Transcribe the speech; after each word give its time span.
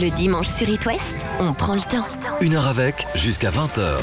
Le 0.00 0.08
dimanche 0.08 0.46
sur 0.46 0.66
It 0.66 0.86
West, 0.86 1.14
on 1.40 1.52
prend 1.52 1.74
le 1.74 1.80
temps. 1.80 2.06
Une 2.40 2.54
heure 2.54 2.68
avec, 2.68 3.06
jusqu'à 3.14 3.50
20h. 3.50 3.98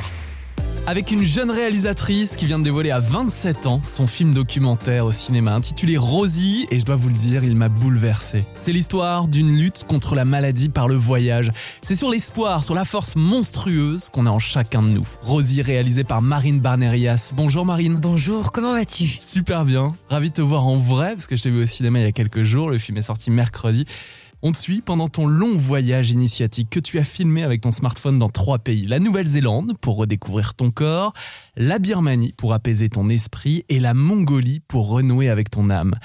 Avec 0.85 1.11
une 1.11 1.23
jeune 1.23 1.49
réalisatrice 1.49 2.35
qui 2.35 2.45
vient 2.45 2.59
de 2.59 2.63
dévoiler 2.63 2.91
à 2.91 2.99
27 2.99 3.65
ans 3.65 3.81
son 3.81 4.05
film 4.05 4.31
documentaire 4.31 5.07
au 5.07 5.11
cinéma 5.11 5.55
intitulé 5.55 5.97
Rosie, 5.97 6.67
et 6.69 6.77
je 6.77 6.85
dois 6.85 6.95
vous 6.95 7.09
le 7.09 7.15
dire, 7.15 7.43
il 7.43 7.55
m'a 7.55 7.67
bouleversé. 7.67 8.45
C'est 8.55 8.73
l'histoire 8.73 9.27
d'une 9.27 9.57
lutte 9.57 9.85
contre 9.87 10.13
la 10.13 10.23
maladie 10.23 10.69
par 10.69 10.87
le 10.87 10.93
voyage. 10.93 11.49
C'est 11.81 11.95
sur 11.95 12.11
l'espoir, 12.11 12.63
sur 12.63 12.75
la 12.75 12.85
force 12.85 13.15
monstrueuse 13.15 14.09
qu'on 14.09 14.27
a 14.27 14.29
en 14.29 14.39
chacun 14.39 14.83
de 14.83 14.89
nous. 14.89 15.07
Rosie, 15.23 15.63
réalisée 15.63 16.03
par 16.03 16.21
Marine 16.21 16.59
Barnerias. 16.59 17.33
Bonjour 17.35 17.65
Marine. 17.65 17.95
Bonjour, 17.95 18.51
comment 18.51 18.73
vas-tu? 18.73 19.07
Super 19.07 19.65
bien, 19.65 19.93
ravi 20.09 20.29
de 20.29 20.35
te 20.35 20.41
voir 20.41 20.67
en 20.67 20.77
vrai, 20.77 21.15
parce 21.15 21.25
que 21.25 21.35
je 21.35 21.41
t'ai 21.41 21.49
vu 21.49 21.63
au 21.63 21.65
cinéma 21.65 21.99
il 21.99 22.03
y 22.03 22.07
a 22.07 22.11
quelques 22.11 22.43
jours, 22.43 22.69
le 22.69 22.77
film 22.77 22.99
est 22.99 23.01
sorti 23.01 23.31
mercredi. 23.31 23.87
On 24.43 24.51
te 24.51 24.57
suit 24.57 24.81
pendant 24.81 25.07
ton 25.07 25.25
long 25.25 25.57
voyage 25.57 26.11
initiatique 26.11 26.69
que 26.69 26.79
tu 26.79 26.99
as 26.99 27.03
filmé 27.03 27.41
avec 27.41 27.61
ton 27.61 27.71
smartphone 27.71 28.19
dans 28.19 28.29
trois 28.29 28.59
pays. 28.59 28.85
La 28.85 28.99
Nouvelle-Zélande 28.99 29.73
pour 29.81 29.95
redécouvrir 29.95 30.53
ton 30.53 30.69
corps, 30.69 31.13
la 31.55 31.79
Birmanie 31.79 32.35
pour 32.37 32.53
apaiser 32.53 32.87
ton 32.87 33.09
esprit 33.09 33.65
et 33.67 33.79
la 33.79 33.95
Mongolie 33.95 34.59
pour 34.67 34.89
renouer 34.89 35.29
avec 35.29 35.49
ton 35.49 35.71
âme. 35.71 35.95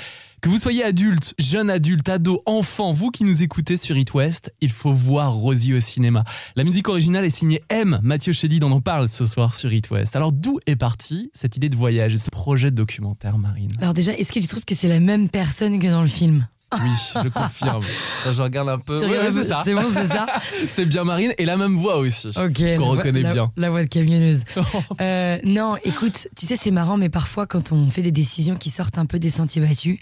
Que 0.40 0.48
vous 0.48 0.56
soyez 0.56 0.82
adulte, 0.82 1.34
jeune 1.38 1.68
adulte, 1.68 2.08
ado, 2.08 2.42
enfant, 2.46 2.92
vous 2.92 3.10
qui 3.10 3.24
nous 3.24 3.42
écoutez 3.42 3.76
sur 3.76 3.98
It 3.98 4.14
West, 4.14 4.50
il 4.62 4.70
faut 4.70 4.94
voir 4.94 5.34
Rosie 5.34 5.74
au 5.74 5.80
cinéma. 5.80 6.24
La 6.56 6.64
musique 6.64 6.88
originale 6.88 7.26
est 7.26 7.30
signée 7.30 7.62
M. 7.68 8.00
Mathieu 8.02 8.32
Chédid 8.32 8.64
en 8.64 8.70
en 8.70 8.80
parle 8.80 9.10
ce 9.10 9.26
soir 9.26 9.52
sur 9.52 9.70
It 9.72 9.90
West. 9.90 10.16
Alors 10.16 10.32
d'où 10.32 10.58
est 10.66 10.76
partie 10.76 11.30
cette 11.34 11.58
idée 11.58 11.68
de 11.68 11.76
voyage 11.76 12.14
et 12.14 12.18
ce 12.18 12.30
projet 12.30 12.70
de 12.70 12.76
documentaire, 12.76 13.36
Marine? 13.36 13.70
Alors 13.78 13.92
déjà, 13.92 14.12
est-ce 14.14 14.32
que 14.32 14.40
tu 14.40 14.48
trouves 14.48 14.64
que 14.64 14.74
c'est 14.74 14.88
la 14.88 15.00
même 15.00 15.28
personne 15.28 15.78
que 15.78 15.86
dans 15.86 16.02
le 16.02 16.08
film? 16.08 16.48
Oui, 16.82 16.90
je 17.24 17.28
confirme. 17.28 17.84
Attends, 18.22 18.32
je 18.32 18.42
regarde 18.42 18.68
un 18.68 18.78
peu. 18.78 18.98
Tu 18.98 19.04
Ouais, 19.06 19.30
c'est 19.30 19.42
ça. 19.44 19.62
C'est 19.64 19.74
bon, 19.74 19.84
c'est 19.92 20.06
ça 20.06 20.26
C'est 20.68 20.86
bien 20.86 21.04
Marine 21.04 21.32
et 21.38 21.44
la 21.44 21.56
même 21.56 21.76
voix 21.76 21.96
aussi. 21.98 22.28
Ok. 22.28 22.58
la 22.58 22.76
Qu'on 22.78 22.88
reconnaît 22.90 23.22
la- 23.22 23.32
bien. 23.32 23.52
La 23.56 23.70
voix 23.70 23.82
de 23.84 23.88
camionneuse. 23.88 24.44
Euh, 25.00 25.38
non, 25.44 25.76
écoute, 25.84 26.28
tu 26.36 26.46
sais, 26.46 26.54
c'est 26.56 26.70
marrant, 26.70 26.96
mais 26.96 27.08
parfois, 27.08 27.46
quand 27.46 27.72
on 27.72 27.88
fait 27.90 28.02
des 28.02 28.12
décisions 28.12 28.54
qui 28.54 28.70
sortent 28.70 28.98
un 28.98 29.06
peu 29.06 29.18
des 29.18 29.30
sentiers 29.30 29.60
battus, 29.60 29.98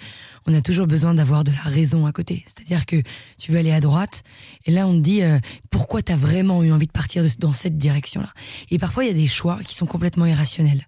on 0.46 0.54
a 0.54 0.60
toujours 0.60 0.86
besoin 0.86 1.14
d'avoir 1.14 1.44
de 1.44 1.52
la 1.52 1.70
raison 1.70 2.06
à 2.06 2.12
côté. 2.12 2.44
C'est-à-dire 2.46 2.86
que 2.86 2.96
tu 3.38 3.52
veux 3.52 3.58
aller 3.58 3.72
à 3.72 3.80
droite, 3.80 4.22
et 4.66 4.70
là, 4.70 4.86
on 4.86 4.94
te 4.94 5.00
dit 5.00 5.22
euh, 5.22 5.38
pourquoi 5.70 6.02
t'as 6.02 6.16
vraiment 6.16 6.62
eu 6.62 6.72
envie 6.72 6.86
de 6.86 6.92
partir 6.92 7.22
de- 7.22 7.28
dans 7.38 7.52
cette 7.52 7.78
direction-là? 7.78 8.30
Et 8.70 8.78
parfois, 8.78 9.04
il 9.04 9.08
y 9.08 9.10
a 9.10 9.14
des 9.14 9.26
choix 9.26 9.58
qui 9.64 9.74
sont 9.74 9.86
complètement 9.86 10.26
irrationnels. 10.26 10.86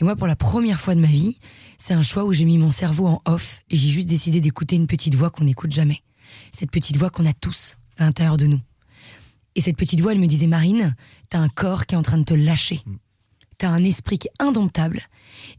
Et 0.00 0.04
moi, 0.04 0.16
pour 0.16 0.26
la 0.26 0.36
première 0.36 0.80
fois 0.80 0.94
de 0.94 1.00
ma 1.00 1.06
vie, 1.08 1.38
c'est 1.80 1.94
un 1.94 2.02
choix 2.02 2.24
où 2.24 2.32
j'ai 2.32 2.44
mis 2.44 2.58
mon 2.58 2.70
cerveau 2.70 3.06
en 3.06 3.22
off 3.24 3.62
et 3.70 3.76
j'ai 3.76 3.88
juste 3.88 4.08
décidé 4.08 4.42
d'écouter 4.42 4.76
une 4.76 4.86
petite 4.86 5.14
voix 5.14 5.30
qu'on 5.30 5.44
n'écoute 5.44 5.72
jamais. 5.72 6.02
Cette 6.52 6.70
petite 6.70 6.98
voix 6.98 7.08
qu'on 7.08 7.24
a 7.24 7.32
tous 7.32 7.78
à 7.96 8.04
l'intérieur 8.04 8.36
de 8.36 8.46
nous. 8.46 8.60
Et 9.54 9.62
cette 9.62 9.78
petite 9.78 10.02
voix, 10.02 10.12
elle 10.12 10.20
me 10.20 10.26
disait 10.26 10.46
Marine, 10.46 10.94
t'as 11.30 11.38
un 11.38 11.48
corps 11.48 11.86
qui 11.86 11.94
est 11.94 11.98
en 11.98 12.02
train 12.02 12.18
de 12.18 12.24
te 12.24 12.34
lâcher. 12.34 12.82
T'as 13.56 13.70
un 13.70 13.82
esprit 13.82 14.18
qui 14.18 14.28
est 14.28 14.44
indomptable. 14.44 15.00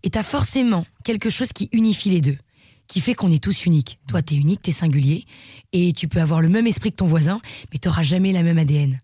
Et 0.04 0.12
t'as 0.12 0.22
forcément 0.22 0.86
quelque 1.04 1.32
chose 1.32 1.54
qui 1.54 1.70
unifie 1.72 2.12
les 2.12 2.22
deux. 2.22 2.38
Qui 2.86 3.02
fait 3.02 3.16
qu'on 3.16 3.32
est 3.32 3.44
tous 3.44 3.66
uniques. 3.66 4.00
Toi, 4.08 4.22
t'es 4.22 4.36
unique, 4.36 4.62
t'es 4.62 4.72
singulier. 4.72 5.26
Et 5.74 5.92
tu 5.92 6.08
peux 6.08 6.22
avoir 6.22 6.40
le 6.40 6.50
même 6.50 6.68
esprit 6.68 6.92
que 6.92 6.98
ton 6.98 7.08
voisin, 7.08 7.42
mais 7.72 7.80
t'auras 7.80 8.04
jamais 8.04 8.32
la 8.32 8.44
même 8.44 8.60
ADN. 8.60 9.00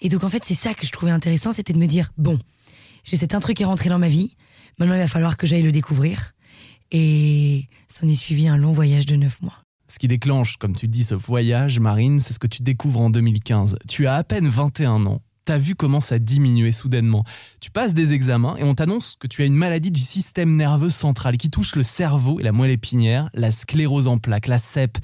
Et 0.00 0.08
donc, 0.08 0.24
en 0.24 0.30
fait, 0.30 0.42
c'est 0.42 0.54
ça 0.54 0.72
que 0.72 0.86
je 0.86 0.92
trouvais 0.92 1.12
intéressant, 1.12 1.52
c'était 1.52 1.74
de 1.74 1.78
me 1.78 1.86
dire, 1.86 2.12
bon, 2.16 2.38
j'ai 3.04 3.18
cet 3.18 3.34
un 3.34 3.40
truc 3.40 3.58
qui 3.58 3.62
est 3.62 3.66
rentré 3.66 3.90
dans 3.90 3.98
ma 3.98 4.08
vie. 4.08 4.36
Maintenant, 4.78 4.94
il 4.94 5.00
va 5.00 5.06
falloir 5.06 5.36
que 5.36 5.46
j'aille 5.46 5.62
le 5.62 5.72
découvrir. 5.72 6.32
Et 6.92 7.68
s'en 7.88 8.06
est 8.06 8.14
suivi 8.14 8.46
un 8.48 8.56
long 8.56 8.72
voyage 8.72 9.06
de 9.06 9.16
neuf 9.16 9.40
mois. 9.42 9.56
Ce 9.88 9.98
qui 9.98 10.08
déclenche, 10.08 10.56
comme 10.56 10.74
tu 10.76 10.88
dis, 10.88 11.04
ce 11.04 11.14
voyage, 11.14 11.80
Marine, 11.80 12.20
c'est 12.20 12.32
ce 12.32 12.38
que 12.38 12.46
tu 12.46 12.62
découvres 12.62 13.00
en 13.00 13.10
2015. 13.10 13.76
Tu 13.88 14.06
as 14.06 14.14
à 14.14 14.24
peine 14.24 14.48
21 14.48 15.06
ans. 15.06 15.20
T'as 15.44 15.58
vu 15.58 15.74
comment 15.74 16.00
ça 16.00 16.20
diminuait 16.20 16.70
soudainement. 16.70 17.24
Tu 17.60 17.72
passes 17.72 17.94
des 17.94 18.12
examens 18.12 18.56
et 18.56 18.62
on 18.62 18.74
t'annonce 18.74 19.16
que 19.18 19.26
tu 19.26 19.42
as 19.42 19.44
une 19.46 19.56
maladie 19.56 19.90
du 19.90 20.00
système 20.00 20.54
nerveux 20.54 20.90
central 20.90 21.36
qui 21.36 21.50
touche 21.50 21.74
le 21.74 21.82
cerveau 21.82 22.38
et 22.38 22.44
la 22.44 22.52
moelle 22.52 22.70
épinière, 22.70 23.28
la 23.34 23.50
sclérose 23.50 24.06
en 24.06 24.18
plaques, 24.18 24.46
la 24.46 24.58
CEP. 24.58 24.98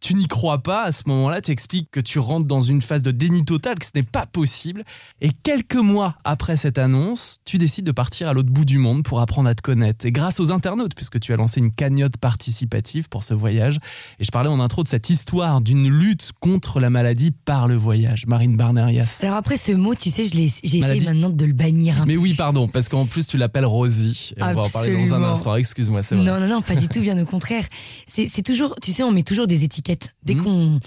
Tu 0.00 0.14
n'y 0.14 0.28
crois 0.28 0.62
pas 0.62 0.84
à 0.84 0.92
ce 0.92 1.02
moment-là, 1.06 1.40
tu 1.40 1.50
expliques 1.50 1.90
que 1.90 1.98
tu 1.98 2.20
rentres 2.20 2.46
dans 2.46 2.60
une 2.60 2.80
phase 2.80 3.02
de 3.02 3.10
déni 3.10 3.44
total, 3.44 3.78
que 3.80 3.84
ce 3.84 3.90
n'est 3.96 4.04
pas 4.04 4.26
possible. 4.26 4.84
Et 5.20 5.30
quelques 5.42 5.74
mois 5.74 6.14
après 6.22 6.56
cette 6.56 6.78
annonce, 6.78 7.38
tu 7.44 7.58
décides 7.58 7.84
de 7.84 7.90
partir 7.90 8.28
à 8.28 8.32
l'autre 8.32 8.48
bout 8.50 8.64
du 8.64 8.78
monde 8.78 9.02
pour 9.02 9.20
apprendre 9.20 9.48
à 9.48 9.56
te 9.56 9.60
connaître. 9.60 10.06
Et 10.06 10.12
grâce 10.12 10.38
aux 10.38 10.52
internautes, 10.52 10.94
puisque 10.94 11.18
tu 11.18 11.32
as 11.32 11.36
lancé 11.36 11.58
une 11.58 11.72
cagnotte 11.72 12.16
participative 12.16 13.08
pour 13.08 13.24
ce 13.24 13.34
voyage. 13.34 13.80
Et 14.20 14.24
je 14.24 14.30
parlais 14.30 14.48
en 14.48 14.60
intro 14.60 14.84
de 14.84 14.88
cette 14.88 15.10
histoire 15.10 15.60
d'une 15.60 15.88
lutte 15.88 16.30
contre 16.38 16.78
la 16.78 16.90
maladie 16.90 17.32
par 17.32 17.66
le 17.66 17.74
voyage. 17.74 18.26
Marine 18.28 18.56
Barnerias. 18.56 19.18
Alors 19.22 19.34
après, 19.34 19.56
ce 19.56 19.72
mot, 19.72 19.96
tu 19.96 20.10
sais, 20.10 20.22
je 20.22 20.34
l'ai- 20.36 20.48
j'ai 20.62 20.78
essayé 20.78 21.00
maintenant 21.04 21.28
de 21.30 21.44
le 21.44 21.52
bannir 21.52 22.00
un 22.02 22.06
Mais 22.06 22.14
peu. 22.14 22.20
oui, 22.20 22.34
pardon, 22.34 22.68
parce 22.68 22.88
qu'en 22.88 23.06
plus 23.06 23.26
tu 23.26 23.36
l'appelles 23.36 23.66
Rosie. 23.66 24.30
Et 24.36 24.42
on 24.44 24.52
va 24.54 24.60
en 24.62 24.68
parler 24.68 24.96
dans 25.08 25.14
un 25.14 25.24
instant. 25.24 25.56
Excuse-moi, 25.56 26.02
c'est 26.04 26.14
vrai. 26.14 26.24
Non, 26.24 26.38
non, 26.38 26.46
non, 26.46 26.62
pas 26.62 26.76
du 26.76 26.86
tout, 26.88 27.00
bien 27.00 27.20
au 27.20 27.26
contraire. 27.26 27.64
C'est 28.06 28.42
toujours, 28.44 28.76
tu 28.80 28.92
sais, 28.92 29.02
on 29.02 29.10
met 29.10 29.24
toujours 29.24 29.48
des 29.48 29.64
étiquettes. 29.64 29.87
Dès 30.24 30.34
Mhm. 30.34 30.42
qu'on, 30.42 30.80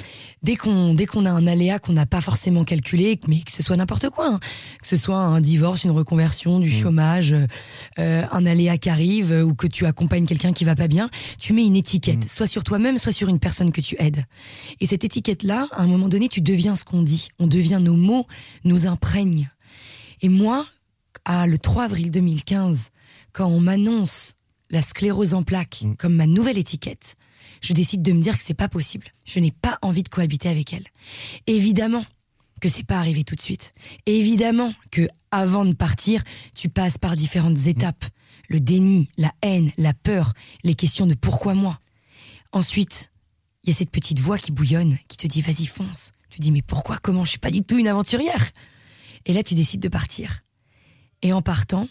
dès 0.43 0.55
qu'on, 0.55 0.93
dès 0.93 1.05
qu'on 1.05 1.25
a 1.25 1.31
un 1.31 1.47
aléa 1.47 1.79
qu'on 1.79 1.93
n'a 1.93 2.05
pas 2.05 2.21
forcément 2.21 2.63
calculé, 2.63 3.19
mais 3.27 3.39
que 3.41 3.51
ce 3.51 3.63
soit 3.63 3.75
n'importe 3.77 4.09
quoi, 4.09 4.27
hein. 4.27 4.39
que 4.81 4.87
ce 4.87 4.97
soit 4.97 5.17
un 5.17 5.41
divorce, 5.41 5.83
une 5.83 5.91
reconversion, 5.91 6.57
Mhm. 6.59 6.63
du 6.63 6.71
chômage, 6.71 7.35
euh, 7.99 8.25
un 8.31 8.45
aléa 8.45 8.77
qui 8.77 8.89
arrive, 8.89 9.31
euh, 9.31 9.43
ou 9.43 9.53
que 9.55 9.67
tu 9.67 9.85
accompagnes 9.85 10.25
quelqu'un 10.25 10.53
qui 10.53 10.63
va 10.65 10.75
pas 10.75 10.87
bien, 10.87 11.09
tu 11.39 11.53
mets 11.53 11.65
une 11.65 11.75
étiquette, 11.75 12.23
Mhm. 12.23 12.29
soit 12.29 12.47
sur 12.47 12.63
toi-même, 12.63 12.97
soit 12.97 13.11
sur 13.11 13.29
une 13.29 13.39
personne 13.39 13.71
que 13.71 13.81
tu 13.81 13.95
aides. 13.99 14.25
Et 14.79 14.85
cette 14.85 15.03
étiquette-là, 15.03 15.67
à 15.71 15.81
un 15.81 15.87
moment 15.87 16.07
donné, 16.09 16.29
tu 16.29 16.41
deviens 16.41 16.75
ce 16.75 16.85
qu'on 16.85 17.01
dit. 17.01 17.29
On 17.39 17.47
devient 17.47 17.79
nos 17.81 17.95
mots, 17.95 18.27
nous 18.63 18.87
imprègnent. 18.87 19.49
Et 20.21 20.29
moi, 20.29 20.65
à 21.25 21.47
le 21.47 21.57
3 21.57 21.85
avril 21.85 22.11
2015, 22.11 22.89
quand 23.33 23.47
on 23.47 23.59
m'annonce 23.59 24.35
la 24.69 24.81
sclérose 24.81 25.33
en 25.33 25.43
plaques 25.43 25.81
Mm. 25.83 25.95
comme 25.95 26.15
ma 26.15 26.27
nouvelle 26.27 26.57
étiquette, 26.57 27.15
je 27.61 27.73
décide 27.73 28.01
de 28.01 28.11
me 28.11 28.21
dire 28.21 28.37
que 28.37 28.43
c'est 28.43 28.53
pas 28.53 28.67
possible. 28.67 29.07
Je 29.25 29.39
n'ai 29.39 29.51
pas 29.51 29.77
envie 29.81 30.03
de 30.03 30.09
cohabiter 30.09 30.49
avec 30.49 30.73
elle. 30.73 30.85
Évidemment 31.47 32.03
que 32.59 32.69
c'est 32.69 32.85
pas 32.85 32.99
arrivé 32.99 33.23
tout 33.23 33.35
de 33.35 33.41
suite. 33.41 33.73
Évidemment 34.05 34.73
que 34.91 35.07
avant 35.31 35.65
de 35.65 35.73
partir, 35.73 36.23
tu 36.53 36.69
passes 36.69 36.97
par 36.97 37.15
différentes 37.15 37.67
étapes. 37.67 38.05
Le 38.49 38.59
déni, 38.59 39.09
la 39.17 39.31
haine, 39.41 39.71
la 39.77 39.93
peur, 39.93 40.33
les 40.63 40.75
questions 40.75 41.07
de 41.07 41.13
pourquoi 41.13 41.53
moi. 41.53 41.79
Ensuite, 42.51 43.11
il 43.63 43.69
y 43.69 43.73
a 43.73 43.75
cette 43.75 43.91
petite 43.91 44.19
voix 44.19 44.37
qui 44.37 44.51
bouillonne, 44.51 44.97
qui 45.07 45.17
te 45.17 45.27
dit 45.27 45.41
vas-y 45.41 45.65
fonce. 45.65 46.11
Tu 46.29 46.39
dis 46.39 46.51
mais 46.51 46.61
pourquoi, 46.61 46.97
comment, 46.97 47.25
je 47.25 47.31
suis 47.31 47.39
pas 47.39 47.51
du 47.51 47.61
tout 47.61 47.77
une 47.77 47.87
aventurière. 47.87 48.51
Et 49.25 49.33
là 49.33 49.43
tu 49.43 49.55
décides 49.55 49.81
de 49.81 49.87
partir. 49.87 50.41
Et 51.21 51.33
en 51.33 51.41
partant, 51.41 51.87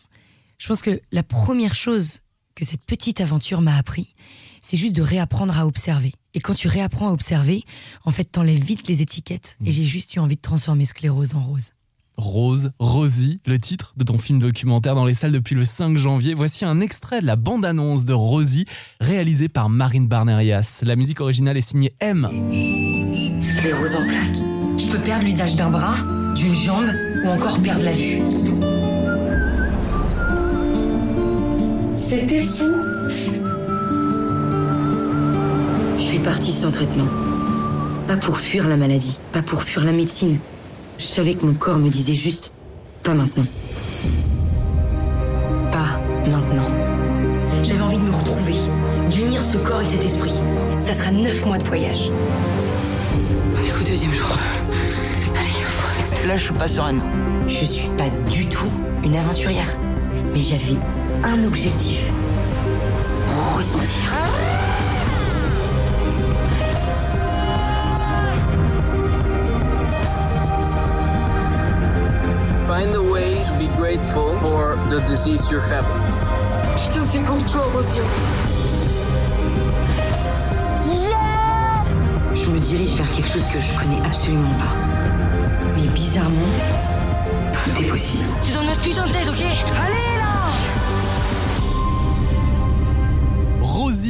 je 0.58 0.66
pense 0.66 0.82
que 0.82 1.00
la 1.12 1.22
première 1.22 1.74
chose 1.74 2.20
que 2.54 2.64
cette 2.64 2.84
petite 2.84 3.20
aventure 3.20 3.60
m'a 3.60 3.76
appris, 3.76 4.14
c'est 4.60 4.76
juste 4.76 4.96
de 4.96 5.02
réapprendre 5.02 5.56
à 5.58 5.66
observer. 5.66 6.12
Et 6.34 6.40
quand 6.40 6.54
tu 6.54 6.68
réapprends 6.68 7.08
à 7.08 7.12
observer, 7.12 7.64
en 8.04 8.10
fait 8.10 8.24
t'enlèves 8.24 8.62
vite 8.62 8.88
les 8.88 9.02
étiquettes. 9.02 9.56
Et 9.64 9.70
j'ai 9.70 9.84
juste 9.84 10.14
eu 10.14 10.18
envie 10.18 10.36
de 10.36 10.40
transformer 10.40 10.84
sclérose 10.84 11.34
en 11.34 11.40
rose. 11.40 11.70
Rose, 12.16 12.72
Rosie, 12.78 13.40
le 13.46 13.58
titre 13.58 13.94
de 13.96 14.04
ton 14.04 14.18
film 14.18 14.38
documentaire 14.38 14.94
dans 14.94 15.06
les 15.06 15.14
salles 15.14 15.32
depuis 15.32 15.54
le 15.54 15.64
5 15.64 15.96
janvier. 15.96 16.34
Voici 16.34 16.64
un 16.64 16.80
extrait 16.80 17.20
de 17.20 17.26
la 17.26 17.36
bande-annonce 17.36 18.04
de 18.04 18.12
Rosie, 18.12 18.66
réalisée 19.00 19.48
par 19.48 19.70
Marine 19.70 20.06
Barnerias. 20.06 20.80
La 20.82 20.96
musique 20.96 21.20
originale 21.20 21.56
est 21.56 21.62
signée 21.62 21.94
M. 22.00 22.28
Sclérose 23.40 23.96
en 23.96 24.06
plaques. 24.06 24.36
Je 24.78 24.86
peux 24.86 24.98
perdre 24.98 25.24
l'usage 25.24 25.56
d'un 25.56 25.70
bras, 25.70 25.96
d'une 26.34 26.54
jambe 26.54 26.90
ou 27.24 27.28
encore 27.28 27.60
perdre 27.60 27.84
la 27.84 27.92
vue. 27.92 28.20
C'était 31.92 32.44
fou. 32.44 32.89
Suis 36.10 36.18
partie 36.18 36.52
sans 36.52 36.72
traitement. 36.72 37.06
Pas 38.08 38.16
pour 38.16 38.36
fuir 38.36 38.66
la 38.66 38.76
maladie, 38.76 39.20
pas 39.32 39.42
pour 39.42 39.62
fuir 39.62 39.84
la 39.84 39.92
médecine. 39.92 40.40
Je 40.98 41.04
savais 41.04 41.34
que 41.34 41.46
mon 41.46 41.54
corps 41.54 41.78
me 41.78 41.88
disait 41.88 42.14
juste 42.14 42.52
pas 43.04 43.14
maintenant. 43.14 43.44
Pas 45.70 46.00
maintenant. 46.28 46.68
J'avais 47.62 47.80
envie 47.80 47.98
de 47.98 48.02
me 48.02 48.10
retrouver, 48.10 48.56
d'unir 49.08 49.40
ce 49.40 49.56
corps 49.58 49.82
et 49.82 49.86
cet 49.86 50.04
esprit. 50.04 50.34
Ça 50.80 50.94
sera 50.94 51.12
neuf 51.12 51.46
mois 51.46 51.58
de 51.58 51.64
voyage. 51.64 52.10
On 53.56 53.64
est 53.64 53.70
qu'au 53.70 53.88
deuxième 53.88 54.12
jour. 54.12 54.36
Allez, 55.36 56.26
là 56.26 56.36
je 56.36 56.42
suis 56.42 56.54
pas 56.54 56.66
sereine. 56.66 57.00
Je 57.46 57.64
suis 57.64 57.88
pas 57.96 58.08
du 58.28 58.46
tout 58.46 58.70
une 59.04 59.14
aventurière. 59.14 59.76
Mais 60.32 60.40
j'avais 60.40 60.76
un 61.22 61.44
objectif. 61.44 62.10
Ressentir. 63.56 64.49
Find 72.80 72.94
a 72.94 73.02
way 73.02 73.34
to 73.44 73.52
be 73.58 73.68
grateful 73.76 74.38
for 74.40 74.74
the 74.88 75.00
disease 75.06 75.46
you're 75.50 75.60
having. 75.60 76.00
Je 76.78 76.88
te 76.88 77.04
suis 77.04 77.18
pour 77.18 77.36
toi, 77.44 77.60
Rosie. 77.74 77.98
Je 82.34 82.50
me 82.50 82.58
dirige 82.58 82.94
vers 82.94 83.12
quelque 83.12 83.28
chose 83.28 83.46
que 83.48 83.58
je 83.58 83.78
connais 83.78 84.00
absolument 84.06 84.54
pas. 84.54 84.76
Mais 85.76 85.88
bizarrement, 85.88 86.48
tout 87.52 87.82
est 87.82 87.88
possible. 87.88 88.32
C'est 88.40 88.54
dans 88.54 88.64
notre 88.64 88.80
putain 88.80 89.06
de 89.06 89.12
tête, 89.12 89.28
ok? 89.28 89.44
Allez 89.44 90.19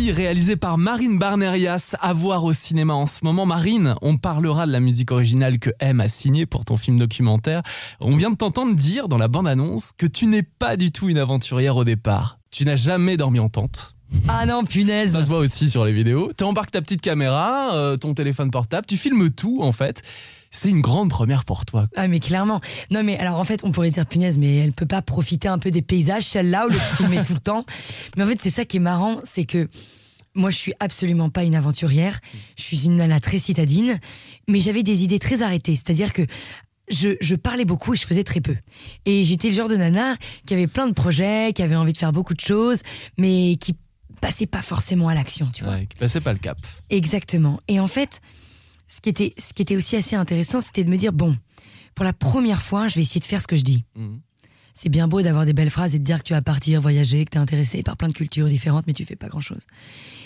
réalisée 0.09 0.57
par 0.57 0.79
Marine 0.79 1.19
Barnerias, 1.19 1.95
à 2.01 2.15
voir 2.15 2.45
au 2.45 2.55
cinéma 2.55 2.95
en 2.95 3.07
ce 3.07 3.23
moment. 3.23 3.45
Marine, 3.45 3.95
on 4.01 4.17
parlera 4.17 4.67
de 4.67 4.73
la 4.73 4.81
musique 4.81 5.11
originale 5.11 5.59
que 5.59 5.71
M 5.79 6.01
a 6.01 6.09
signée 6.09 6.47
pour 6.47 6.65
ton 6.65 6.79
film 6.79 6.99
documentaire. 6.99 7.63
On 8.01 8.17
vient 8.17 8.31
de 8.31 8.37
t'entendre 8.37 8.75
dire 8.75 9.09
dans 9.09 9.19
la 9.19 9.29
bande-annonce 9.29 9.93
que 9.93 10.07
tu 10.07 10.27
n'es 10.27 10.43
pas 10.43 10.79
du 10.79 10.91
tout 10.91 11.11
une 11.11 11.19
aventurière 11.19 11.77
au 11.77 11.85
départ. 11.85 12.39
Tu 12.51 12.65
n'as 12.65 12.77
jamais 12.77 13.19
dormi 13.19 13.41
en 13.41 13.49
tente. 13.49 13.95
Ah 14.27 14.47
non, 14.47 14.65
punaise 14.65 15.13
Ça 15.13 15.23
se 15.23 15.29
voit 15.29 15.39
aussi 15.39 15.69
sur 15.69 15.85
les 15.85 15.93
vidéos. 15.93 16.31
Tu 16.37 16.45
embarques 16.45 16.71
ta 16.71 16.81
petite 16.81 17.03
caméra, 17.03 17.75
euh, 17.75 17.97
ton 17.99 18.15
téléphone 18.15 18.51
portable, 18.51 18.87
tu 18.87 18.97
filmes 18.97 19.29
tout 19.31 19.59
en 19.61 19.73
fait. 19.73 20.03
C'est 20.51 20.71
une 20.71 20.81
grande 20.81 21.11
première 21.11 21.45
pour 21.45 21.65
toi. 21.65 21.87
Ah 21.95 22.09
mais 22.09 22.19
clairement. 22.21 22.61
Non 22.91 23.03
mais 23.03 23.17
alors 23.19 23.39
en 23.39 23.45
fait 23.45 23.61
on 23.63 23.71
pourrait 23.71 23.91
dire 23.91 24.07
punaise 24.07 24.39
mais 24.39 24.57
elle 24.57 24.73
peut 24.73 24.87
pas 24.87 25.01
profiter 25.03 25.49
un 25.49 25.59
peu 25.59 25.71
des 25.71 25.83
paysages 25.83 26.25
celle-là 26.25 26.67
ou 26.67 26.71
le 26.71 26.79
filmer 26.97 27.23
tout 27.23 27.35
le 27.35 27.41
temps. 27.41 27.65
Mais 28.17 28.25
en 28.25 28.27
fait 28.27 28.41
c'est 28.41 28.51
ça 28.51 28.65
qui 28.65 28.79
est 28.79 28.81
marrant, 28.81 29.19
c'est 29.23 29.45
que 29.45 29.69
moi 30.35 30.51
je 30.51 30.57
suis 30.57 30.73
absolument 30.81 31.31
pas 31.31 31.45
une 31.45 31.55
aventurière. 31.55 32.19
Je 32.57 32.63
suis 32.63 32.87
une 32.87 32.97
nana 32.97 33.21
très 33.21 33.39
citadine, 33.39 33.99
mais 34.49 34.59
j'avais 34.59 34.83
des 34.83 35.05
idées 35.05 35.21
très 35.21 35.43
arrêtées. 35.43 35.77
C'est-à-dire 35.77 36.13
que 36.13 36.23
je, 36.91 37.11
je 37.21 37.37
parlais 37.37 37.65
beaucoup 37.65 37.95
et 37.95 37.97
je 37.97 38.05
faisais 38.05 38.25
très 38.25 38.41
peu. 38.41 38.57
Et 39.07 39.23
j'étais 39.23 39.49
le 39.49 39.55
genre 39.55 39.69
de 39.69 39.77
nana 39.77 40.17
qui 40.47 40.55
avait 40.55 40.67
plein 40.67 40.89
de 40.89 40.93
projets, 40.93 41.53
qui 41.55 41.63
avait 41.63 41.77
envie 41.77 41.93
de 41.93 41.99
faire 41.99 42.13
beaucoup 42.13 42.35
de 42.35 42.41
choses, 42.41 42.83
mais 43.19 43.57
qui 43.61 43.77
passait 44.21 44.47
pas 44.47 44.63
forcément 44.63 45.09
à 45.09 45.15
l'action, 45.15 45.49
tu 45.55 45.63
vois. 45.63 45.75
Ouais, 45.75 45.87
qui 45.87 45.97
passait 45.97 46.21
pas 46.21 46.33
le 46.33 46.39
cap. 46.39 46.59
Exactement. 46.91 47.61
Et 47.69 47.79
en 47.79 47.87
fait, 47.87 48.21
ce 48.91 49.01
qui 49.01 49.09
était, 49.09 49.35
ce 49.39 49.55
qui 49.55 49.63
était 49.63 49.77
aussi 49.77 49.97
assez 49.97 50.17
intéressant, 50.17 50.61
c'était 50.61 50.83
de 50.83 50.91
me 50.91 50.97
dire 50.97 51.13
bon, 51.13 51.39
pour 51.95 52.05
la 52.05 52.13
première 52.13 52.61
fois, 52.61 52.89
je 52.89 52.97
vais 52.97 53.03
essayer 53.03 53.21
de 53.21 53.25
faire 53.25 53.41
ce 53.41 53.47
que 53.47 53.57
je 53.57 53.63
dis. 53.63 53.85
Mhm. 53.95 54.21
C'est 54.73 54.89
bien 54.89 55.09
beau 55.09 55.23
d'avoir 55.23 55.47
des 55.47 55.53
belles 55.53 55.71
phrases 55.71 55.95
et 55.95 55.99
de 55.99 56.05
dire 56.05 56.19
que 56.19 56.25
tu 56.25 56.33
vas 56.33 56.43
partir, 56.43 56.81
voyager, 56.81 57.25
que 57.25 57.31
tu 57.31 57.39
es 57.39 57.41
intéressé 57.41 57.83
par 57.83 57.97
plein 57.97 58.09
de 58.09 58.13
cultures 58.13 58.47
différentes, 58.47 58.87
mais 58.87 58.93
tu 58.93 59.05
fais 59.05 59.17
pas 59.17 59.29
grand 59.29 59.41
chose. 59.41 59.67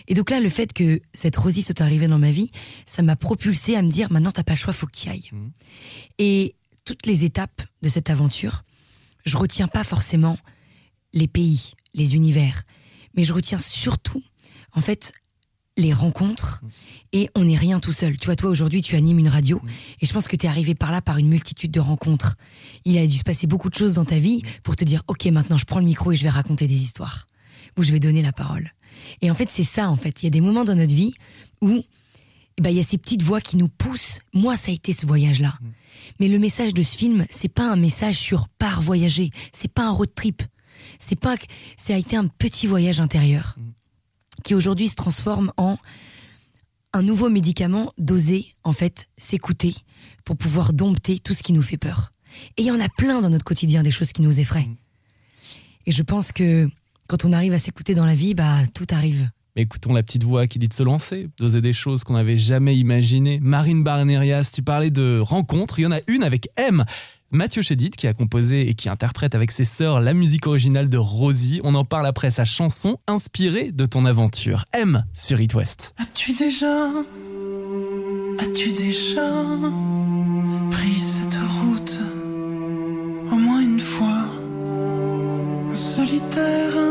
Et 0.07 0.15
donc 0.15 0.31
là, 0.31 0.41
le 0.41 0.49
fait 0.49 0.73
que 0.73 1.01
cette 1.13 1.37
Rosie 1.37 1.63
soit 1.63 1.81
arrivée 1.81 2.09
dans 2.09 2.19
ma 2.19 2.31
vie, 2.31 2.51
ça 2.87 3.03
m'a 3.03 3.17
propulsé 3.17 3.75
à 3.75 3.83
me 3.83 3.91
dire 3.91 4.11
maintenant, 4.13 4.33
t'as 4.33 4.45
pas 4.45 4.53
le 4.53 4.59
choix, 4.59 4.73
faut 4.73 4.87
que 4.87 4.97
tu 4.97 5.09
ailles. 5.09 5.29
Mhm. 5.33 5.51
Et 6.19 6.55
toutes 6.85 7.07
les 7.07 7.25
étapes 7.25 7.63
de 7.83 7.89
cette 7.89 8.11
aventure, 8.11 8.63
je 9.27 9.37
retiens 9.37 9.69
pas 9.69 9.85
forcément 9.85 10.39
les 11.13 11.29
pays, 11.29 11.73
les 11.95 12.15
univers, 12.15 12.63
mais 13.15 13.25
je 13.25 13.33
retiens 13.33 13.59
surtout, 13.59 14.23
en 14.73 14.81
fait, 14.81 15.13
les 15.77 15.93
rencontres 15.93 16.63
et 17.13 17.29
on 17.35 17.45
n'est 17.45 17.57
rien 17.57 17.81
tout 17.81 17.93
seul. 17.93 18.17
Tu 18.17 18.27
vois, 18.27 18.37
toi 18.37 18.51
aujourd'hui, 18.51 18.81
tu 18.81 18.95
animes 18.97 19.19
une 19.19 19.29
radio 19.29 19.61
et 20.01 20.07
je 20.07 20.13
pense 20.13 20.29
que 20.29 20.37
tu 20.37 20.47
es 20.47 20.49
arrivé 20.49 20.75
par 20.75 20.93
là 20.93 21.01
par 21.03 21.19
une 21.19 21.29
multitude 21.29 21.71
de 21.71 21.81
rencontres. 21.81 22.37
Il 22.85 22.97
a 22.99 23.07
dû 23.07 23.17
se 23.17 23.23
passer 23.25 23.47
beaucoup 23.47 23.71
de 23.71 23.75
choses 23.75 23.95
dans 23.95 24.05
ta 24.05 24.19
vie 24.19 24.43
pour 24.63 24.77
te 24.77 24.85
dire, 24.85 25.03
ok, 25.09 25.27
maintenant 25.27 25.59
je 25.59 25.65
prends 25.65 25.81
le 25.81 25.87
micro 25.87 26.13
et 26.13 26.17
je 26.17 26.23
vais 26.23 26.31
raconter 26.31 26.67
des 26.67 26.81
histoires 26.83 27.27
où 27.77 27.83
je 27.83 27.91
vais 27.93 28.01
donner 28.01 28.23
la 28.23 28.33
parole. 28.33 28.73
Et 29.21 29.31
en 29.31 29.35
fait, 29.35 29.51
c'est 29.51 29.65
ça, 29.65 29.91
en 29.91 29.97
fait. 29.97 30.23
Il 30.23 30.27
y 30.27 30.29
a 30.29 30.31
des 30.31 30.41
moments 30.41 30.65
dans 30.65 30.77
notre 30.77 30.95
vie 30.95 31.13
où 31.61 31.83
eh 32.57 32.63
ben, 32.63 32.71
il 32.71 32.77
y 32.77 32.81
a 32.81 32.85
ces 32.85 32.99
petites 32.99 33.23
voix 33.23 33.41
qui 33.41 33.57
nous 33.57 33.69
poussent. 33.69 34.21
Moi, 34.33 34.57
ça 34.57 34.71
a 34.71 34.75
été 34.75 34.93
ce 34.93 35.07
voyage-là. 35.07 35.59
Mais 36.21 36.29
le 36.29 36.39
message 36.39 36.73
de 36.73 36.83
ce 36.83 36.97
film, 36.97 37.27
c'est 37.31 37.49
pas 37.49 37.69
un 37.69 37.75
message 37.77 38.17
sur 38.17 38.47
par 38.59 38.81
voyager. 38.81 39.31
C'est 39.53 39.73
pas 39.73 39.87
un 39.87 39.91
road 39.91 40.11
trip. 40.15 40.41
C'est 41.01 41.19
pas, 41.19 41.37
que- 41.37 41.47
ça 41.77 41.95
a 41.95 41.99
été 41.99 42.15
un 42.15 42.29
petit 42.29 42.69
voyage 42.69 43.01
intérieur 43.01 43.57
qui 44.45 44.55
aujourd'hui 44.55 44.89
se 44.89 44.95
transforme 44.95 45.53
en 45.57 45.79
un 46.93 47.03
nouveau 47.03 47.29
médicament 47.29 47.93
d'oser 47.99 48.47
en 48.63 48.73
fait 48.73 49.09
s'écouter 49.19 49.75
pour 50.25 50.37
pouvoir 50.37 50.73
dompter 50.73 51.19
tout 51.19 51.35
ce 51.35 51.43
qui 51.43 51.53
nous 51.53 51.63
fait 51.63 51.77
peur. 51.77 52.13
Et 52.57 52.63
il 52.63 52.67
y 52.67 52.71
en 52.71 52.81
a 52.81 52.89
plein 52.89 53.21
dans 53.21 53.31
notre 53.31 53.45
quotidien 53.45 53.83
des 53.83 53.91
choses 53.91 54.13
qui 54.13 54.23
nous 54.23 54.39
effraient. 54.39 54.69
Et 55.87 55.93
je 55.93 56.03
pense 56.03 56.31
que 56.31 56.69
quand 57.09 57.25
on 57.25 57.33
arrive 57.33 57.53
à 57.53 57.59
s'écouter 57.59 57.95
dans 57.95 58.07
la 58.07 58.15
vie, 58.15 58.35
bah 58.35 58.67
tout 58.73 58.87
arrive. 58.91 59.29
Écoutons 59.57 59.93
la 59.93 60.03
petite 60.03 60.25
voix 60.25 60.47
qui 60.47 60.59
dit 60.59 60.69
de 60.69 60.75
se 60.75 60.83
lancer, 60.83 61.29
d'oser 61.39 61.61
des 61.61 61.73
choses 61.73 62.03
qu'on 62.03 62.15
n'avait 62.15 62.39
jamais 62.39 62.77
imaginées. 62.77 63.39
Marine 63.41 63.85
Barnerias, 63.85 64.51
tu 64.53 64.63
parlais 64.63 64.91
de 64.91 65.21
rencontres. 65.21 65.79
Il 65.79 65.83
y 65.83 65.87
en 65.87 65.93
a 65.93 66.01
une 66.09 66.25
avec 66.25 66.49
M. 66.57 66.85
Mathieu 67.35 67.63
Chédid 67.63 67.97
qui 67.97 68.07
a 68.07 68.15
composé 68.15 68.69
et 68.69 68.75
qui 68.75 68.89
interprète 68.89 69.35
avec 69.35 69.51
ses 69.51 69.65
sœurs 69.65 70.01
la 70.01 70.15
musique 70.15 70.47
originale 70.47 70.89
de 70.89 70.99
Rosie. 70.99 71.61
On 71.65 71.75
en 71.75 71.83
parle 71.83 72.07
après 72.07 72.31
sa 72.31 72.45
chanson 72.45 72.99
inspirée 73.09 73.73
de 73.73 73.87
ton 73.87 74.05
aventure. 74.05 74.67
M 74.73 75.05
sur 75.13 75.41
It 75.41 75.53
West. 75.53 75.97
As-tu 75.99 76.33
déjà, 76.35 76.91
as-tu 78.39 78.73
déjà 78.73 79.29
pris 80.71 80.95
cette 80.95 81.35
route 81.35 81.99
au 83.33 83.37
moins 83.37 83.63
une 83.63 83.81
fois 83.81 84.27
en 85.73 85.75
solitaire? 85.75 86.84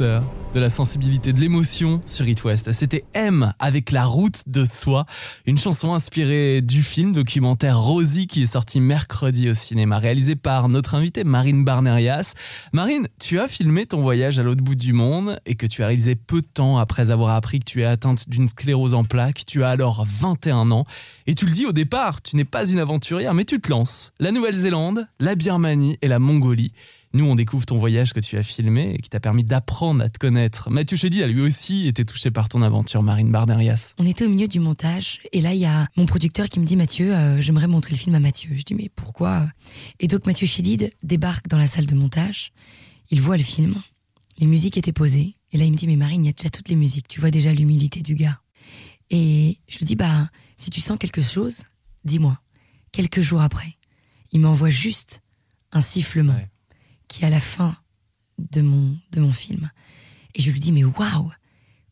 De 0.00 0.60
la 0.60 0.70
sensibilité, 0.70 1.32
de 1.32 1.40
l'émotion 1.40 2.00
sur 2.06 2.26
It 2.26 2.42
West. 2.44 2.72
C'était 2.72 3.04
M 3.12 3.52
avec 3.58 3.90
La 3.90 4.04
route 4.04 4.48
de 4.48 4.64
soi, 4.64 5.04
une 5.46 5.58
chanson 5.58 5.92
inspirée 5.92 6.62
du 6.62 6.82
film 6.82 7.12
documentaire 7.12 7.78
Rosie 7.78 8.26
qui 8.26 8.42
est 8.42 8.46
sorti 8.46 8.80
mercredi 8.80 9.50
au 9.50 9.54
cinéma, 9.54 9.98
réalisé 9.98 10.36
par 10.36 10.68
notre 10.70 10.94
invitée 10.94 11.22
Marine 11.24 11.64
Barnerias. 11.64 12.34
Marine, 12.72 13.08
tu 13.20 13.38
as 13.38 13.46
filmé 13.46 13.84
ton 13.84 14.00
voyage 14.00 14.38
à 14.38 14.42
l'autre 14.42 14.62
bout 14.62 14.74
du 14.74 14.94
monde 14.94 15.38
et 15.44 15.54
que 15.54 15.66
tu 15.66 15.82
as 15.82 15.86
réalisé 15.86 16.16
peu 16.16 16.40
de 16.40 16.46
temps 16.46 16.78
après 16.78 17.10
avoir 17.10 17.34
appris 17.34 17.58
que 17.58 17.64
tu 17.64 17.82
es 17.82 17.84
atteinte 17.84 18.28
d'une 18.28 18.48
sclérose 18.48 18.94
en 18.94 19.04
plaques. 19.04 19.44
Tu 19.46 19.64
as 19.64 19.68
alors 19.68 20.04
21 20.06 20.70
ans 20.70 20.86
et 21.26 21.34
tu 21.34 21.44
le 21.44 21.52
dis 21.52 21.66
au 21.66 21.72
départ, 21.72 22.22
tu 22.22 22.36
n'es 22.36 22.44
pas 22.44 22.66
une 22.66 22.78
aventurière 22.78 23.34
mais 23.34 23.44
tu 23.44 23.60
te 23.60 23.70
lances. 23.70 24.12
La 24.18 24.32
Nouvelle-Zélande, 24.32 25.06
la 25.18 25.34
Birmanie 25.34 25.98
et 26.00 26.08
la 26.08 26.18
Mongolie. 26.18 26.72
Nous, 27.12 27.24
on 27.24 27.34
découvre 27.34 27.66
ton 27.66 27.76
voyage 27.76 28.12
que 28.12 28.20
tu 28.20 28.36
as 28.38 28.44
filmé 28.44 28.94
et 28.94 28.98
qui 28.98 29.10
t'a 29.10 29.18
permis 29.18 29.42
d'apprendre 29.42 30.04
à 30.04 30.08
te 30.08 30.18
connaître. 30.18 30.70
Mathieu 30.70 30.96
Chédid 30.96 31.22
a 31.22 31.26
lui 31.26 31.40
aussi 31.40 31.88
été 31.88 32.04
touché 32.04 32.30
par 32.30 32.48
ton 32.48 32.62
aventure, 32.62 33.02
Marine 33.02 33.32
Barnerias. 33.32 33.94
On 33.98 34.06
était 34.06 34.24
au 34.24 34.28
milieu 34.28 34.46
du 34.46 34.60
montage 34.60 35.18
et 35.32 35.40
là 35.40 35.52
il 35.52 35.58
y 35.58 35.66
a 35.66 35.88
mon 35.96 36.06
producteur 36.06 36.48
qui 36.48 36.60
me 36.60 36.64
dit 36.64 36.76
Mathieu, 36.76 37.12
euh, 37.12 37.40
j'aimerais 37.40 37.66
montrer 37.66 37.94
le 37.94 37.98
film 37.98 38.14
à 38.14 38.20
Mathieu. 38.20 38.50
Je 38.54 38.62
dis 38.62 38.76
mais 38.76 38.88
pourquoi? 38.94 39.48
Et 39.98 40.06
donc 40.06 40.24
Mathieu 40.24 40.46
Chédid 40.46 40.92
débarque 41.02 41.48
dans 41.48 41.58
la 41.58 41.66
salle 41.66 41.86
de 41.86 41.96
montage, 41.96 42.52
il 43.10 43.20
voit 43.20 43.36
le 43.36 43.42
film, 43.42 43.74
les 44.38 44.46
musiques 44.46 44.76
étaient 44.76 44.92
posées 44.92 45.34
et 45.50 45.58
là 45.58 45.64
il 45.64 45.72
me 45.72 45.76
dit 45.76 45.88
mais 45.88 45.96
Marine, 45.96 46.24
il 46.24 46.28
y 46.28 46.30
a 46.30 46.32
déjà 46.32 46.48
toutes 46.48 46.68
les 46.68 46.76
musiques, 46.76 47.08
tu 47.08 47.18
vois 47.18 47.32
déjà 47.32 47.52
l'humilité 47.52 48.02
du 48.02 48.14
gars. 48.14 48.38
Et 49.10 49.58
je 49.66 49.78
lui 49.78 49.84
dis 49.84 49.96
bah 49.96 50.28
si 50.56 50.70
tu 50.70 50.80
sens 50.80 50.96
quelque 50.96 51.22
chose, 51.22 51.64
dis-moi. 52.04 52.38
Quelques 52.92 53.20
jours 53.20 53.40
après, 53.40 53.78
il 54.30 54.40
m'envoie 54.40 54.70
juste 54.70 55.22
un 55.72 55.80
sifflement 55.80 56.34
Ouais. 56.34 56.48
Qui 57.10 57.22
est 57.22 57.26
à 57.26 57.30
la 57.30 57.40
fin 57.40 57.76
de 58.38 58.62
mon, 58.62 58.96
de 59.10 59.20
mon 59.20 59.32
film. 59.32 59.70
Et 60.34 60.40
je 60.40 60.50
lui 60.50 60.60
dis, 60.60 60.70
mais 60.72 60.84
waouh, 60.84 61.30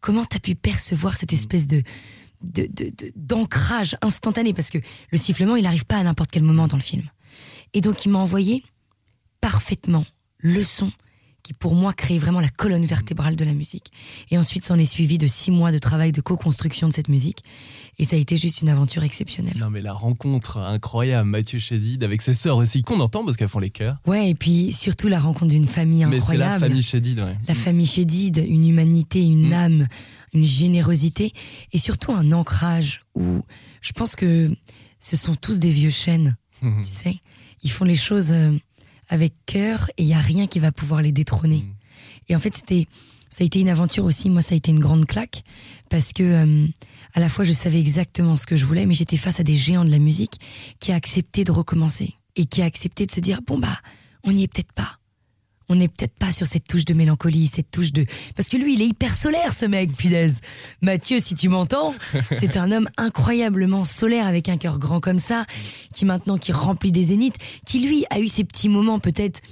comment 0.00 0.24
t'as 0.24 0.38
pu 0.38 0.54
percevoir 0.54 1.16
cette 1.16 1.32
espèce 1.34 1.66
de 1.66 1.82
de- 2.40 2.68
de- 2.70 2.90
de- 2.96 3.12
d'ancrage 3.16 3.96
instantané? 4.00 4.54
Parce 4.54 4.70
que 4.70 4.78
le 5.10 5.18
sifflement, 5.18 5.56
il 5.56 5.64
n'arrive 5.64 5.84
pas 5.86 5.96
à 5.98 6.04
n'importe 6.04 6.30
quel 6.30 6.44
moment 6.44 6.68
dans 6.68 6.76
le 6.76 6.82
film. 6.82 7.02
Et 7.74 7.80
donc, 7.80 8.04
il 8.06 8.10
m'a 8.12 8.20
envoyé 8.20 8.62
parfaitement 9.40 10.06
le 10.38 10.62
son 10.62 10.92
qui, 11.48 11.54
pour 11.54 11.74
moi, 11.74 11.94
crée 11.94 12.18
vraiment 12.18 12.40
la 12.40 12.50
colonne 12.50 12.84
vertébrale 12.84 13.34
de 13.34 13.42
la 13.44 13.54
musique. 13.54 13.90
Et 14.30 14.36
ensuite, 14.36 14.66
s'en 14.66 14.78
est 14.78 14.84
suivi 14.84 15.16
de 15.16 15.26
six 15.26 15.50
mois 15.50 15.72
de 15.72 15.78
travail 15.78 16.12
de 16.12 16.20
co-construction 16.20 16.88
de 16.88 16.92
cette 16.92 17.08
musique. 17.08 17.38
Et 17.98 18.04
ça 18.04 18.16
a 18.16 18.18
été 18.18 18.36
juste 18.36 18.60
une 18.60 18.68
aventure 18.68 19.02
exceptionnelle. 19.02 19.56
Non 19.58 19.70
mais 19.70 19.80
la 19.80 19.92
rencontre 19.94 20.58
incroyable, 20.58 21.26
Mathieu 21.28 21.58
Chédid 21.58 22.04
avec 22.04 22.20
ses 22.22 22.34
sœurs 22.34 22.58
aussi, 22.58 22.82
qu'on 22.82 23.00
entend 23.00 23.24
parce 23.24 23.36
qu'elles 23.38 23.48
font 23.48 23.58
les 23.60 23.70
chœurs. 23.70 23.96
Ouais, 24.06 24.28
et 24.30 24.34
puis 24.34 24.72
surtout 24.72 25.08
la 25.08 25.18
rencontre 25.18 25.50
d'une 25.52 25.66
famille 25.66 26.04
Mais 26.04 26.20
c'est 26.20 26.32
incroyable. 26.34 26.52
la 26.52 26.68
famille 26.68 26.82
Chédid, 26.82 27.18
ouais. 27.18 27.36
la 27.48 27.54
famille 27.54 27.86
Chédid, 27.86 28.44
une 28.46 28.68
humanité, 28.68 29.24
une 29.24 29.48
Mm. 29.48 29.52
âme, 29.54 29.88
une 30.34 30.44
générosité 30.44 31.32
et 31.72 31.78
surtout 31.78 32.12
un 32.12 32.30
ancrage 32.32 33.00
où 33.16 33.40
je 33.80 33.92
pense 33.92 34.14
que 34.16 34.50
ce 35.00 35.16
sont 35.16 35.34
tous 35.34 35.58
des 35.58 35.70
vieux 35.70 35.90
chênes, 35.90 36.36
Mhm. 36.62 36.82
tu 36.82 36.88
sais. 36.88 37.16
Ils 37.62 37.70
font 37.70 37.84
les 37.84 37.96
choses 37.96 38.30
euh, 38.32 38.52
avec 39.08 39.32
cœur 39.46 39.90
et 39.96 40.02
il 40.02 40.08
y 40.08 40.14
a 40.14 40.18
rien 40.18 40.46
qui 40.46 40.58
va 40.58 40.72
pouvoir 40.72 41.02
les 41.02 41.12
détrôner. 41.12 41.58
Mm. 41.58 41.74
Et 42.30 42.36
en 42.36 42.38
fait, 42.38 42.54
c'était 42.54 42.86
ça 43.30 43.44
a 43.44 43.46
été 43.46 43.60
une 43.60 43.68
aventure 43.68 44.04
aussi, 44.04 44.30
moi 44.30 44.42
ça 44.42 44.54
a 44.54 44.56
été 44.56 44.70
une 44.70 44.80
grande 44.80 45.04
claque 45.04 45.42
parce 45.90 46.12
que 46.12 46.22
euh, 46.22 46.66
à 47.14 47.20
la 47.20 47.28
fois 47.28 47.44
je 47.44 47.52
savais 47.52 47.78
exactement 47.78 48.36
ce 48.36 48.46
que 48.46 48.56
je 48.56 48.64
voulais 48.64 48.86
mais 48.86 48.94
j'étais 48.94 49.16
face 49.16 49.38
à 49.40 49.42
des 49.42 49.54
géants 49.54 49.84
de 49.84 49.90
la 49.90 49.98
musique 49.98 50.40
qui 50.80 50.92
a 50.92 50.94
accepté 50.94 51.44
de 51.44 51.52
recommencer 51.52 52.14
et 52.36 52.46
qui 52.46 52.62
a 52.62 52.64
accepté 52.64 53.04
de 53.04 53.12
se 53.12 53.20
dire 53.20 53.40
bon 53.46 53.58
bah 53.58 53.78
on 54.24 54.32
n'y 54.32 54.44
est 54.44 54.48
peut-être 54.48 54.72
pas 54.72 54.97
on 55.68 55.74
n'est 55.74 55.88
peut-être 55.88 56.14
pas 56.14 56.32
sur 56.32 56.46
cette 56.46 56.66
touche 56.66 56.84
de 56.84 56.94
mélancolie, 56.94 57.46
cette 57.46 57.70
touche 57.70 57.92
de... 57.92 58.06
Parce 58.34 58.48
que 58.48 58.56
lui, 58.56 58.74
il 58.74 58.82
est 58.82 58.86
hyper 58.86 59.14
solaire, 59.14 59.52
ce 59.52 59.66
mec, 59.66 59.94
punaise. 59.94 60.40
Mathieu, 60.80 61.20
si 61.20 61.34
tu 61.34 61.48
m'entends, 61.48 61.94
c'est 62.30 62.56
un 62.56 62.72
homme 62.72 62.88
incroyablement 62.96 63.84
solaire 63.84 64.26
avec 64.26 64.48
un 64.48 64.56
cœur 64.56 64.78
grand 64.78 65.00
comme 65.00 65.18
ça, 65.18 65.44
qui 65.92 66.04
maintenant, 66.04 66.38
qui 66.38 66.52
remplit 66.52 66.92
des 66.92 67.04
zéniths, 67.04 67.36
qui 67.66 67.80
lui 67.80 68.04
a 68.10 68.18
eu 68.20 68.28
ses 68.28 68.44
petits 68.44 68.68
moments 68.68 68.98
peut-être 68.98 69.42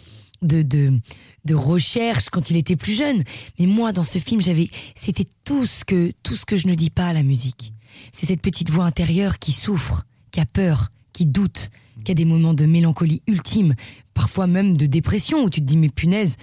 de, 0.42 0.62
de, 0.62 0.98
de 1.44 1.54
recherche 1.54 2.30
quand 2.30 2.50
il 2.50 2.56
était 2.56 2.76
plus 2.76 2.96
jeune. 2.96 3.22
Mais 3.58 3.66
moi, 3.66 3.92
dans 3.92 4.04
ce 4.04 4.18
film, 4.18 4.40
j'avais, 4.40 4.70
c'était 4.94 5.26
tout 5.44 5.66
ce 5.66 5.84
que, 5.84 6.10
tout 6.22 6.34
ce 6.34 6.46
que 6.46 6.56
je 6.56 6.66
ne 6.68 6.74
dis 6.74 6.90
pas 6.90 7.08
à 7.08 7.12
la 7.12 7.22
musique. 7.22 7.74
C'est 8.12 8.26
cette 8.26 8.42
petite 8.42 8.70
voix 8.70 8.86
intérieure 8.86 9.38
qui 9.38 9.52
souffre, 9.52 10.04
qui 10.30 10.40
a 10.40 10.46
peur, 10.46 10.90
qui 11.12 11.26
doute, 11.26 11.70
qui 12.04 12.12
a 12.12 12.14
des 12.14 12.24
moments 12.24 12.54
de 12.54 12.66
mélancolie 12.66 13.22
ultime, 13.26 13.74
parfois 14.14 14.46
même 14.46 14.76
de 14.76 14.86
dépression 14.86 15.44
où 15.44 15.50
tu 15.50 15.60
te 15.60 15.66
dis 15.66 15.76
mais 15.76 15.88
punaise. 15.88 16.36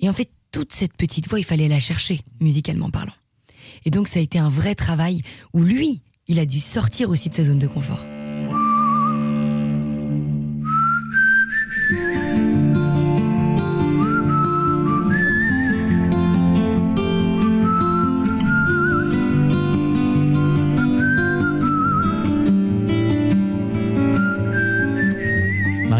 Et 0.00 0.08
en 0.08 0.12
fait, 0.12 0.30
toute 0.50 0.72
cette 0.72 0.96
petite 0.96 1.28
voix, 1.28 1.38
il 1.38 1.44
fallait 1.44 1.68
la 1.68 1.80
chercher, 1.80 2.20
musicalement 2.40 2.90
parlant. 2.90 3.14
Et 3.84 3.90
donc 3.90 4.08
ça 4.08 4.20
a 4.20 4.22
été 4.22 4.38
un 4.38 4.48
vrai 4.48 4.74
travail 4.74 5.20
où 5.52 5.62
lui, 5.62 6.02
il 6.28 6.38
a 6.38 6.46
dû 6.46 6.60
sortir 6.60 7.10
aussi 7.10 7.28
de 7.28 7.34
sa 7.34 7.44
zone 7.44 7.58
de 7.58 7.66
confort. 7.66 8.04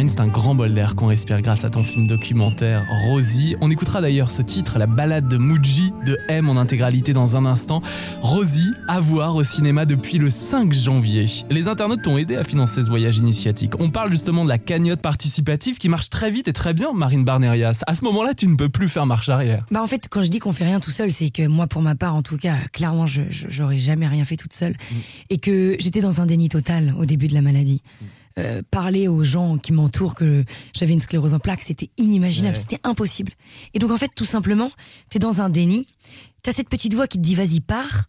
C'est 0.09 0.21
un 0.21 0.27
grand 0.27 0.55
bol 0.55 0.75
d'air 0.75 0.95
qu'on 0.95 1.07
respire 1.07 1.41
grâce 1.41 1.65
à 1.65 1.71
ton 1.71 1.83
film 1.83 2.07
documentaire 2.07 2.85
Rosie. 3.07 3.57
On 3.61 3.71
écoutera 3.71 4.01
d'ailleurs 4.01 4.31
ce 4.31 4.43
titre, 4.43 4.79
la 4.79 4.87
balade 4.87 5.29
de 5.29 5.37
Muji 5.37 5.93
de 6.05 6.19
M 6.29 6.49
en 6.49 6.57
intégralité 6.57 7.13
dans 7.13 7.37
un 7.37 7.45
instant. 7.47 7.81
Rosie, 8.21 8.73
à 8.89 9.01
voir 9.01 9.37
au 9.37 9.45
cinéma 9.45 9.87
depuis 9.87 10.19
le 10.19 10.31
5 10.31 10.73
janvier. 10.73 11.27
Les 11.51 11.69
internautes 11.69 12.03
t'ont 12.03 12.19
aidé 12.19 12.37
à 12.37 12.45
financer 12.45 12.83
ce 12.83 12.89
voyage 12.89 13.19
initiatique. 13.19 13.81
On 13.81 13.91
parle 13.91 14.11
justement 14.11 14.45
de 14.45 14.49
la 14.49 14.59
cagnotte 14.59 15.01
participative 15.01 15.79
qui 15.79 15.89
marche 15.89 16.11
très 16.11 16.31
vite 16.31 16.49
et 16.49 16.53
très 16.53 16.75
bien, 16.75 16.93
Marine 16.93 17.25
Barnerias. 17.25 17.81
À 17.87 17.95
ce 17.95 18.05
moment-là, 18.05 18.35
tu 18.35 18.47
ne 18.47 18.57
peux 18.57 18.69
plus 18.69 18.89
faire 18.89 19.07
marche 19.07 19.29
arrière. 19.29 19.65
Bah 19.71 19.83
en 19.83 19.87
fait, 19.87 20.09
quand 20.11 20.23
je 20.23 20.29
dis 20.29 20.39
qu'on 20.39 20.53
fait 20.53 20.65
rien 20.65 20.81
tout 20.81 20.91
seul, 20.91 21.11
c'est 21.13 21.31
que 21.31 21.47
moi, 21.47 21.67
pour 21.67 21.83
ma 21.83 21.95
part, 21.95 22.15
en 22.15 22.23
tout 22.23 22.37
cas, 22.37 22.57
clairement, 22.73 23.07
je 23.07 23.23
j'aurais 23.31 23.79
jamais 23.79 24.07
rien 24.07 24.25
fait 24.25 24.37
toute 24.37 24.53
seule, 24.53 24.77
et 25.31 25.39
que 25.39 25.77
j'étais 25.79 26.01
dans 26.01 26.21
un 26.21 26.27
déni 26.27 26.49
total 26.49 26.95
au 26.99 27.07
début 27.07 27.29
de 27.29 27.35
la 27.35 27.43
maladie. 27.43 27.83
Euh, 28.37 28.62
parler 28.69 29.07
aux 29.07 29.23
gens 29.23 29.59
qui 29.59 29.73
m'entourent 29.73 30.17
que 30.17 30.45
j'avais 30.75 30.93
une 30.93 30.99
sclérose 30.99 31.35
en 31.35 31.38
plaques, 31.38 31.62
c'était 31.62 31.91
inimaginable, 31.99 32.57
Ouais. 32.57 32.61
c'était 32.69 32.81
impossible. 32.83 33.31
Et 33.75 33.79
donc 33.79 33.93
en 33.93 33.97
fait, 33.97 34.11
tout 34.12 34.25
simplement, 34.25 34.73
t'es 35.09 35.21
dans 35.21 35.41
un 35.41 35.49
déni, 35.49 35.87
t'as 36.43 36.50
cette 36.50 36.69
petite 36.69 36.95
voix 36.95 37.07
qui 37.07 37.19
te 37.19 37.23
dit 37.23 37.37
vas-y 37.37 37.61
pars. 37.61 38.07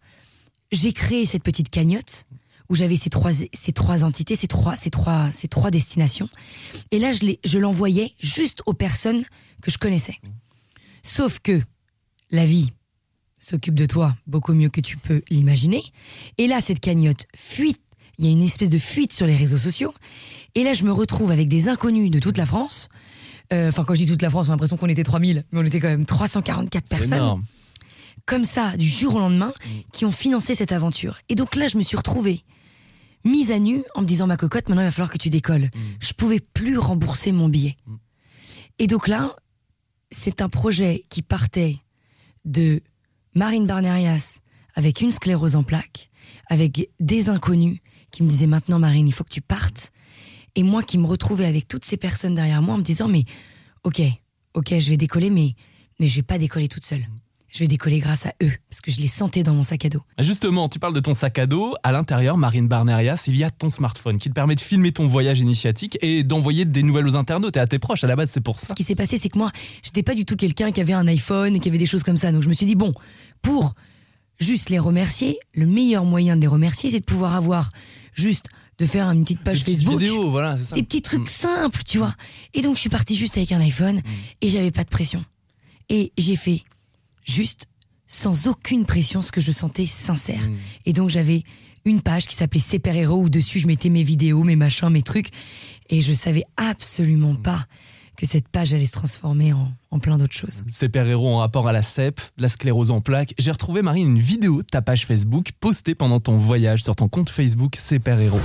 J'ai 0.71 0.93
créé 0.93 1.27
cette 1.27 1.43
petite 1.43 1.69
cagnotte 1.69 2.25
où 2.69 2.73
j'avais 2.75 2.95
ces 2.95 3.11
trois 3.11 3.29
ces 3.33 3.71
trois 3.71 4.03
entités, 4.03 4.35
ces 4.35 4.47
trois 4.47 4.75
ces 4.75 4.89
trois 4.89 5.31
ces 5.31 5.47
trois 5.47 5.69
destinations. 5.69 6.27
Et 6.89 6.97
là, 6.97 7.11
je 7.13 7.23
l'ai- 7.23 7.39
je 7.45 7.59
l'envoyais 7.59 8.11
juste 8.19 8.63
aux 8.65 8.73
personnes 8.73 9.23
que 9.61 9.69
je 9.69 9.77
connaissais. 9.77 10.17
Sauf 11.03 11.37
que 11.37 11.61
la 12.31 12.47
vie 12.47 12.71
s'occupe 13.39 13.75
de 13.75 13.85
toi 13.85 14.15
beaucoup 14.25 14.53
mieux 14.55 14.69
que 14.69 14.81
tu 14.81 14.97
peux 14.97 15.21
l'imaginer. 15.29 15.83
Et 16.39 16.47
là, 16.47 16.61
cette 16.61 16.79
cagnotte 16.79 17.27
fuite. 17.35 17.79
Il 18.17 18.25
y 18.25 18.29
a 18.29 18.31
une 18.31 18.41
espèce 18.41 18.69
de 18.69 18.77
fuite 18.77 19.13
sur 19.13 19.27
les 19.27 19.35
réseaux 19.35 19.57
sociaux. 19.57 19.93
Et 20.55 20.63
là, 20.63 20.73
je 20.73 20.83
me 20.83 20.91
retrouve 20.91 21.31
avec 21.31 21.49
des 21.49 21.67
inconnus 21.67 22.09
de 22.11 22.19
toute 22.19 22.37
la 22.37 22.45
France. 22.45 22.89
Euh, 23.53 23.69
Enfin, 23.69 23.83
quand 23.83 23.93
je 23.93 24.03
dis 24.03 24.07
toute 24.07 24.21
la 24.21 24.29
France, 24.29 24.47
on 24.47 24.49
a 24.49 24.53
l'impression 24.53 24.77
qu'on 24.77 24.87
était 24.87 25.03
3000, 25.03 25.43
mais 25.51 25.59
on 25.59 25.63
était 25.65 25.79
quand 25.79 25.89
même 25.89 26.05
344 26.05 26.83
C'est 26.87 26.97
personnes 26.97 27.17
énorme. 27.17 27.45
comme 28.25 28.45
ça, 28.45 28.75
du 28.77 28.87
jour 28.87 29.15
au 29.15 29.19
lendemain, 29.19 29.53
qui 29.91 30.05
ont 30.05 30.11
financé 30.11 30.55
cette 30.55 30.71
aventure. 30.71 31.17
Et 31.29 31.35
donc 31.35 31.55
là, 31.55 31.67
je 31.67 31.77
me 31.77 31.83
suis 31.83 31.97
retrouvée 31.97 32.43
mise 33.23 33.51
à 33.51 33.59
nu 33.59 33.83
en 33.95 34.01
me 34.01 34.05
disant 34.05 34.27
ma 34.27 34.37
cocotte, 34.37 34.69
maintenant 34.69 34.83
il 34.83 34.85
va 34.85 34.91
falloir 34.91 35.11
que 35.11 35.17
tu 35.17 35.29
décolles. 35.29 35.69
Je 35.99 36.13
pouvais 36.13 36.39
plus 36.39 36.77
rembourser 36.77 37.31
mon 37.31 37.49
billet. 37.49 37.75
Et 38.79 38.85
donc 38.87 39.07
là, 39.07 39.35
c'est 40.11 40.41
un 40.41 40.49
projet 40.49 41.05
qui 41.09 41.21
partait 41.23 41.77
de 42.45 42.81
Marine 43.33 43.65
Barnerias 43.65 44.39
avec 44.75 45.01
une 45.01 45.11
sclérose 45.11 45.55
en 45.55 45.63
plaques, 45.63 46.09
avec 46.49 46.89
des 46.99 47.29
inconnus 47.29 47.79
qui 48.15 48.23
me 48.23 48.29
disaient 48.29 48.47
maintenant 48.47 48.79
Marine, 48.79 49.07
il 49.07 49.13
faut 49.13 49.25
que 49.25 49.33
tu 49.33 49.41
partes. 49.41 49.91
Et 50.55 50.63
moi 50.63 50.83
qui 50.83 50.97
me 50.97 51.05
retrouvais 51.05 51.45
avec 51.45 51.67
toutes 51.67 51.83
ces 51.83 51.97
personnes 51.97 52.33
derrière 52.33 52.61
moi 52.61 52.75
en 52.75 52.77
me 52.77 52.83
disant 52.83 53.09
mais 53.09 53.25
ok, 53.83 54.01
ok, 54.53 54.79
je 54.79 54.89
vais 54.89 54.97
décoller, 54.97 55.29
mais, 55.29 55.53
mais 55.99 56.07
je 56.07 56.15
vais 56.15 56.23
pas 56.23 56.37
décoller 56.37 56.69
toute 56.69 56.85
seule. 56.85 57.05
Je 57.49 57.59
vais 57.59 57.67
décoller 57.67 57.99
grâce 57.99 58.25
à 58.25 58.33
eux, 58.43 58.51
parce 58.69 58.81
que 58.81 58.91
je 58.91 58.99
les 58.99 59.07
sentais 59.07 59.43
dans 59.43 59.53
mon 59.53 59.63
sac 59.63 59.85
à 59.85 59.89
dos. 59.89 60.01
Justement, 60.19 60.67
tu 60.67 60.77
parles 60.77 60.93
de 60.93 60.99
ton 60.99 61.13
sac 61.13 61.39
à 61.39 61.45
dos. 61.45 61.75
À 61.83 61.93
l'intérieur, 61.93 62.37
Marine 62.37 62.67
Barnerias, 62.67 63.25
il 63.27 63.37
y 63.37 63.45
a 63.45 63.49
ton 63.49 63.69
smartphone 63.69 64.17
qui 64.17 64.27
te 64.27 64.33
permet 64.33 64.55
de 64.55 64.59
filmer 64.59 64.91
ton 64.91 65.07
voyage 65.07 65.39
initiatique 65.39 65.97
et 66.01 66.23
d'envoyer 66.23 66.65
des 66.65 66.83
nouvelles 66.83 67.07
aux 67.07 67.15
internautes 67.15 67.55
et 67.55 67.61
à 67.61 67.67
tes 67.67 67.79
proches. 67.79 68.03
À 68.03 68.07
la 68.07 68.17
base, 68.17 68.29
c'est 68.29 68.41
pour 68.41 68.59
ça. 68.59 68.67
Ce 68.67 68.73
qui 68.73 68.83
s'est 68.83 68.95
passé, 68.95 69.17
c'est 69.17 69.29
que 69.29 69.37
moi, 69.37 69.51
j'étais 69.83 70.03
pas 70.03 70.15
du 70.15 70.25
tout 70.25 70.35
quelqu'un 70.35 70.71
qui 70.71 70.81
avait 70.81 70.93
un 70.93 71.07
iPhone, 71.07 71.59
qui 71.61 71.69
avait 71.69 71.77
des 71.77 71.85
choses 71.85 72.03
comme 72.03 72.17
ça. 72.17 72.31
Donc 72.33 72.43
je 72.43 72.49
me 72.49 72.53
suis 72.53 72.65
dit, 72.65 72.75
bon, 72.75 72.91
pour 73.41 73.73
juste 74.39 74.69
les 74.69 74.79
remercier, 74.79 75.39
le 75.53 75.65
meilleur 75.65 76.03
moyen 76.03 76.35
de 76.35 76.41
les 76.41 76.47
remercier, 76.47 76.89
c'est 76.89 76.99
de 76.99 77.05
pouvoir 77.05 77.35
avoir 77.35 77.69
juste 78.15 78.47
de 78.79 78.85
faire 78.85 79.09
une 79.11 79.23
petite 79.23 79.41
page 79.43 79.63
Facebook. 79.63 79.99
vidéos, 79.99 80.29
voilà, 80.31 80.57
ça. 80.57 80.75
Des 80.75 80.83
petits 80.83 81.01
trucs 81.01 81.21
Mm. 81.21 81.27
simples, 81.27 81.81
tu 81.85 81.97
vois. 81.99 82.13
Et 82.53 82.61
donc 82.61 82.75
je 82.75 82.81
suis 82.81 82.89
partie 82.89 83.15
juste 83.15 83.37
avec 83.37 83.51
un 83.51 83.61
iPhone 83.61 84.01
et 84.41 84.49
j'avais 84.49 84.71
pas 84.71 84.83
de 84.83 84.89
pression. 84.89 85.23
Et 85.89 86.11
j'ai 86.17 86.35
fait 86.35 86.63
juste 87.23 87.67
sans 88.07 88.47
aucune 88.47 88.85
pression 88.85 89.21
ce 89.21 89.31
que 89.31 89.39
je 89.41 89.51
sentais 89.51 89.85
sincère. 89.85 90.49
Mm. 90.49 90.55
Et 90.87 90.93
donc 90.93 91.09
j'avais 91.09 91.43
une 91.85 92.01
page 92.01 92.27
qui 92.27 92.35
s'appelait 92.35 92.59
Super 92.59 92.95
Héros 92.95 93.21
où 93.23 93.29
dessus 93.29 93.59
je 93.59 93.67
mettais 93.67 93.89
mes 93.89 94.03
vidéos, 94.03 94.43
mes 94.43 94.55
machins, 94.55 94.89
mes 94.89 95.03
trucs. 95.03 95.29
Et 95.89 96.01
je 96.01 96.13
savais 96.13 96.43
absolument 96.57 97.35
pas 97.35 97.67
que 98.15 98.25
cette 98.25 98.47
page 98.47 98.73
allait 98.73 98.85
se 98.85 98.93
transformer 98.93 99.53
en, 99.53 99.71
en 99.91 99.99
plein 99.99 100.17
d'autres 100.17 100.35
choses. 100.35 100.63
Ces 100.67 100.89
pères-héros 100.89 101.27
en 101.27 101.37
rapport 101.39 101.67
à 101.67 101.73
la 101.73 101.81
CEP, 101.81 102.19
la 102.37 102.49
sclérose 102.49 102.91
en 102.91 103.01
plaques. 103.01 103.33
J'ai 103.37 103.51
retrouvé, 103.51 103.81
Marine, 103.81 104.11
une 104.11 104.19
vidéo 104.19 104.61
de 104.61 104.67
ta 104.67 104.81
page 104.81 105.05
Facebook 105.05 105.51
postée 105.59 105.95
pendant 105.95 106.19
ton 106.19 106.37
voyage 106.37 106.83
sur 106.83 106.95
ton 106.95 107.07
compte 107.07 107.29
Facebook 107.29 107.75
Ces 107.75 107.99
pères-héros. 107.99 108.39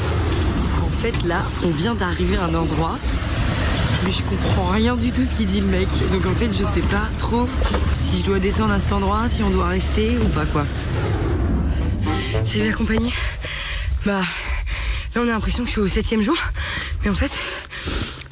En 0.84 1.02
fait, 1.02 1.22
là, 1.26 1.42
on 1.64 1.70
vient 1.70 1.94
d'arriver 1.94 2.36
à 2.36 2.44
un 2.44 2.54
endroit, 2.54 2.98
mais 4.04 4.12
je 4.12 4.22
comprends 4.22 4.68
rien 4.68 4.96
du 4.96 5.12
tout 5.12 5.22
ce 5.22 5.34
qu'il 5.34 5.46
dit 5.46 5.60
le 5.60 5.66
mec. 5.66 5.88
Donc 6.12 6.26
en 6.26 6.34
fait, 6.34 6.52
je 6.52 6.64
sais 6.64 6.82
pas 6.82 7.08
trop 7.18 7.48
si 7.98 8.20
je 8.20 8.24
dois 8.24 8.38
descendre 8.38 8.72
à 8.72 8.80
cet 8.80 8.92
endroit, 8.92 9.28
si 9.28 9.42
on 9.42 9.50
doit 9.50 9.68
rester 9.68 10.18
ou 10.18 10.28
pas 10.28 10.46
quoi. 10.46 10.66
Salut 12.44 12.68
la 12.70 12.72
compagnie. 12.72 13.12
Bah, 14.04 14.22
là 15.14 15.20
on 15.20 15.22
a 15.22 15.32
l'impression 15.32 15.62
que 15.62 15.68
je 15.68 15.72
suis 15.72 15.80
au 15.80 15.88
septième 15.88 16.22
jour, 16.22 16.36
mais 17.04 17.10
en 17.10 17.14
fait, 17.14 17.30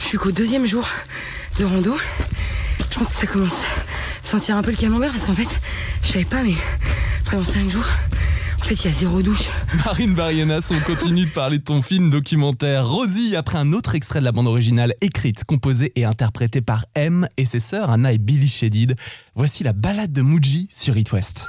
suis 0.09 0.17
qu'au 0.17 0.33
deuxième 0.33 0.65
jour 0.65 0.89
de 1.59 1.67
rando. 1.67 1.95
Je 2.91 2.99
pense 2.99 3.09
que 3.09 3.15
ça 3.15 3.27
commence 3.27 3.63
à 3.63 4.27
sentir 4.27 4.57
un 4.57 4.63
peu 4.63 4.71
le 4.71 4.77
camembert 4.79 5.13
parce 5.13 5.27
qu'en 5.27 5.35
fait, 5.35 5.49
je 6.03 6.09
savais 6.09 6.25
pas, 6.25 6.43
mais 6.43 6.55
pendant 7.31 7.45
cinq 7.45 7.69
jours, 7.69 7.85
en 8.59 8.65
fait, 8.65 8.75
il 8.75 8.85
y 8.87 8.89
a 8.89 8.93
zéro 8.93 9.21
douche. 9.21 9.51
Marine 9.85 10.15
Barienas, 10.15 10.71
on 10.71 10.81
continue 10.81 11.27
de 11.27 11.31
parler 11.31 11.59
de 11.59 11.63
ton 11.63 11.83
film 11.83 12.09
documentaire 12.09 12.89
Rosie 12.89 13.37
après 13.37 13.59
un 13.59 13.75
autre 13.75 13.95
extrait 13.97 14.21
de 14.21 14.25
la 14.25 14.33
bande 14.33 14.47
originale 14.47 14.95
écrite, 15.03 15.45
composée 15.45 15.93
et 15.95 16.07
interprétée 16.07 16.63
par 16.63 16.87
M 16.95 17.29
et 17.37 17.45
ses 17.45 17.59
sœurs 17.59 17.91
Anna 17.91 18.11
et 18.11 18.19
Billy 18.19 18.49
Shedid. 18.49 18.97
Voici 19.35 19.63
la 19.63 19.75
balade 19.75 20.13
de 20.13 20.23
Muji 20.23 20.69
sur 20.71 20.97
It 20.97 21.13
West. 21.13 21.47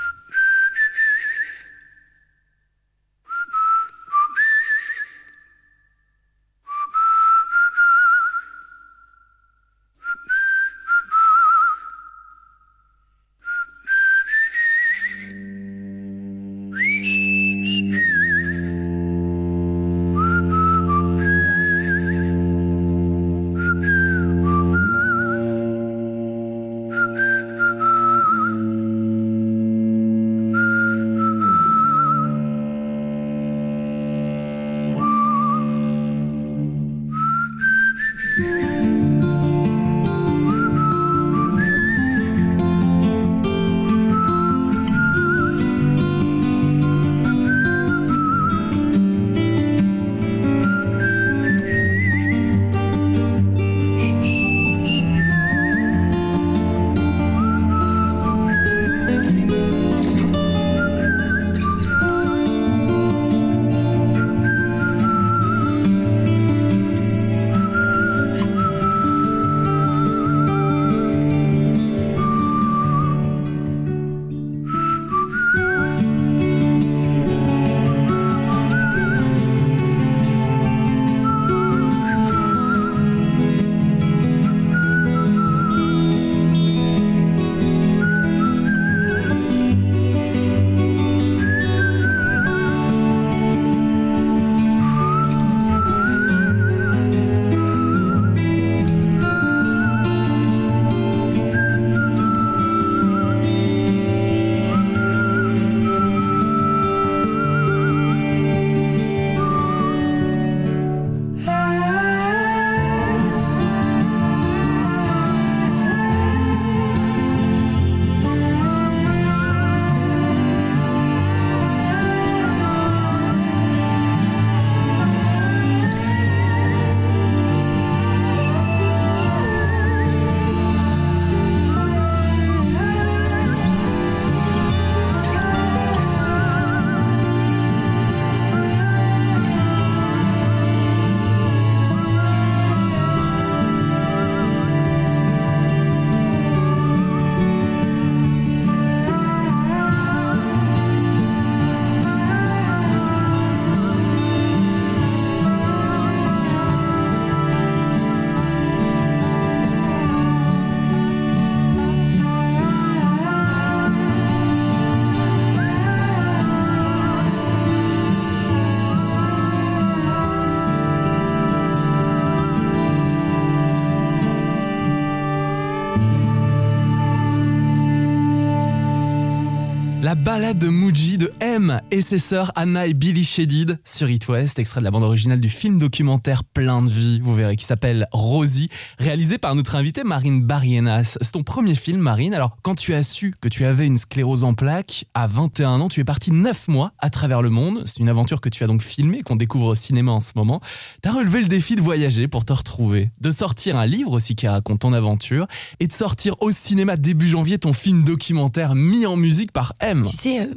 La 180.09 180.15
balade 180.15 180.57
de 180.57 180.69
Muji 180.69 181.19
de 181.19 181.31
M 181.39 181.81
et 181.91 182.01
ses 182.01 182.17
sœurs 182.17 182.51
Anna 182.55 182.87
et 182.87 182.95
Billy 182.95 183.23
Shedid 183.23 183.77
sur 183.85 184.09
It 184.09 184.27
West, 184.27 184.57
extrait 184.57 184.79
de 184.79 184.85
la 184.85 184.89
bande 184.89 185.03
originale 185.03 185.39
du 185.39 185.49
film 185.49 185.77
documentaire 185.77 186.43
Plein 186.43 186.81
de 186.81 186.89
vie, 186.89 187.19
vous 187.19 187.35
verrez, 187.35 187.55
qui 187.55 187.63
s'appelle 187.63 188.07
Rosie, 188.11 188.69
réalisé 188.97 189.37
par 189.37 189.53
notre 189.53 189.75
invitée 189.75 190.03
Marine 190.03 190.41
Barrienas. 190.41 191.19
C'est 191.21 191.33
ton 191.33 191.43
premier 191.43 191.75
film, 191.75 191.99
Marine. 191.99 192.33
Alors, 192.33 192.57
quand 192.63 192.73
tu 192.73 192.95
as 192.95 193.03
su 193.03 193.35
que 193.39 193.49
tu 193.49 193.65
avais 193.65 193.85
une 193.85 193.97
sclérose 193.97 194.43
en 194.43 194.55
plaques, 194.55 195.05
à 195.13 195.27
21 195.27 195.79
ans, 195.79 195.89
tu 195.89 195.99
es 195.99 196.03
parti 196.03 196.31
9 196.31 196.69
mois 196.69 196.91
à 196.97 197.11
travers 197.11 197.43
le 197.43 197.51
monde. 197.51 197.83
C'est 197.85 197.99
une 197.99 198.09
aventure 198.09 198.41
que 198.41 198.49
tu 198.49 198.63
as 198.63 198.67
donc 198.67 198.81
filmée, 198.81 199.21
qu'on 199.21 199.35
découvre 199.35 199.67
au 199.67 199.75
cinéma 199.75 200.11
en 200.11 200.21
ce 200.21 200.31
moment. 200.35 200.59
Tu 201.03 201.09
as 201.09 201.11
relevé 201.11 201.39
le 201.39 201.47
défi 201.47 201.75
de 201.75 201.81
voyager 201.81 202.27
pour 202.27 202.45
te 202.45 202.53
retrouver, 202.53 203.11
de 203.21 203.29
sortir 203.29 203.77
un 203.77 203.85
livre 203.85 204.13
aussi 204.13 204.33
qui 204.33 204.47
raconte 204.47 204.79
ton 204.79 204.93
aventure, 204.93 205.45
et 205.79 205.85
de 205.85 205.93
sortir 205.93 206.33
au 206.41 206.49
cinéma 206.49 206.97
début 206.97 207.27
janvier 207.27 207.59
ton 207.59 207.73
film 207.73 208.03
documentaire 208.03 208.73
mis 208.73 209.05
en 209.05 209.15
musique 209.15 209.51
par 209.51 209.75
M. 209.81 209.98
Tu 210.03 210.15
sais, 210.15 210.41
euh, 210.41 210.53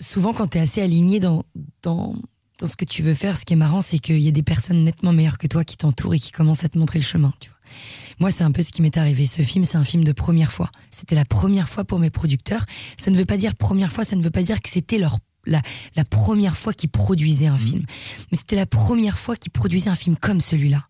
souvent 0.00 0.32
quand 0.32 0.48
tu 0.48 0.58
es 0.58 0.60
assez 0.60 0.82
aligné 0.82 1.20
dans, 1.20 1.44
dans, 1.82 2.14
dans 2.58 2.66
ce 2.66 2.76
que 2.76 2.84
tu 2.84 3.02
veux 3.02 3.14
faire, 3.14 3.36
ce 3.36 3.44
qui 3.44 3.52
est 3.54 3.56
marrant, 3.56 3.80
c'est 3.80 3.98
qu'il 3.98 4.20
y 4.20 4.28
a 4.28 4.32
des 4.32 4.42
personnes 4.42 4.84
nettement 4.84 5.12
meilleures 5.12 5.38
que 5.38 5.46
toi 5.46 5.64
qui 5.64 5.76
t'entourent 5.76 6.14
et 6.14 6.18
qui 6.18 6.32
commencent 6.32 6.64
à 6.64 6.68
te 6.68 6.78
montrer 6.78 6.98
le 6.98 7.04
chemin. 7.04 7.32
Tu 7.40 7.50
vois. 7.50 7.58
Moi, 8.18 8.30
c'est 8.30 8.44
un 8.44 8.52
peu 8.52 8.62
ce 8.62 8.72
qui 8.72 8.82
m'est 8.82 8.96
arrivé. 8.96 9.26
Ce 9.26 9.42
film, 9.42 9.64
c'est 9.64 9.76
un 9.76 9.84
film 9.84 10.04
de 10.04 10.12
première 10.12 10.52
fois. 10.52 10.70
C'était 10.90 11.14
la 11.14 11.24
première 11.24 11.68
fois 11.68 11.84
pour 11.84 11.98
mes 11.98 12.10
producteurs. 12.10 12.64
Ça 12.96 13.10
ne 13.10 13.16
veut 13.16 13.24
pas 13.24 13.36
dire 13.36 13.54
première 13.54 13.92
fois, 13.92 14.04
ça 14.04 14.16
ne 14.16 14.22
veut 14.22 14.30
pas 14.30 14.42
dire 14.42 14.60
que 14.60 14.68
c'était 14.68 14.98
leur 14.98 15.18
la, 15.48 15.62
la 15.94 16.04
première 16.04 16.56
fois 16.56 16.72
qu'ils 16.72 16.90
produisaient 16.90 17.46
un 17.46 17.58
film. 17.58 17.84
Mais 18.32 18.38
c'était 18.38 18.56
la 18.56 18.66
première 18.66 19.16
fois 19.16 19.36
qu'ils 19.36 19.52
produisaient 19.52 19.90
un 19.90 19.94
film 19.94 20.16
comme 20.16 20.40
celui-là. 20.40 20.88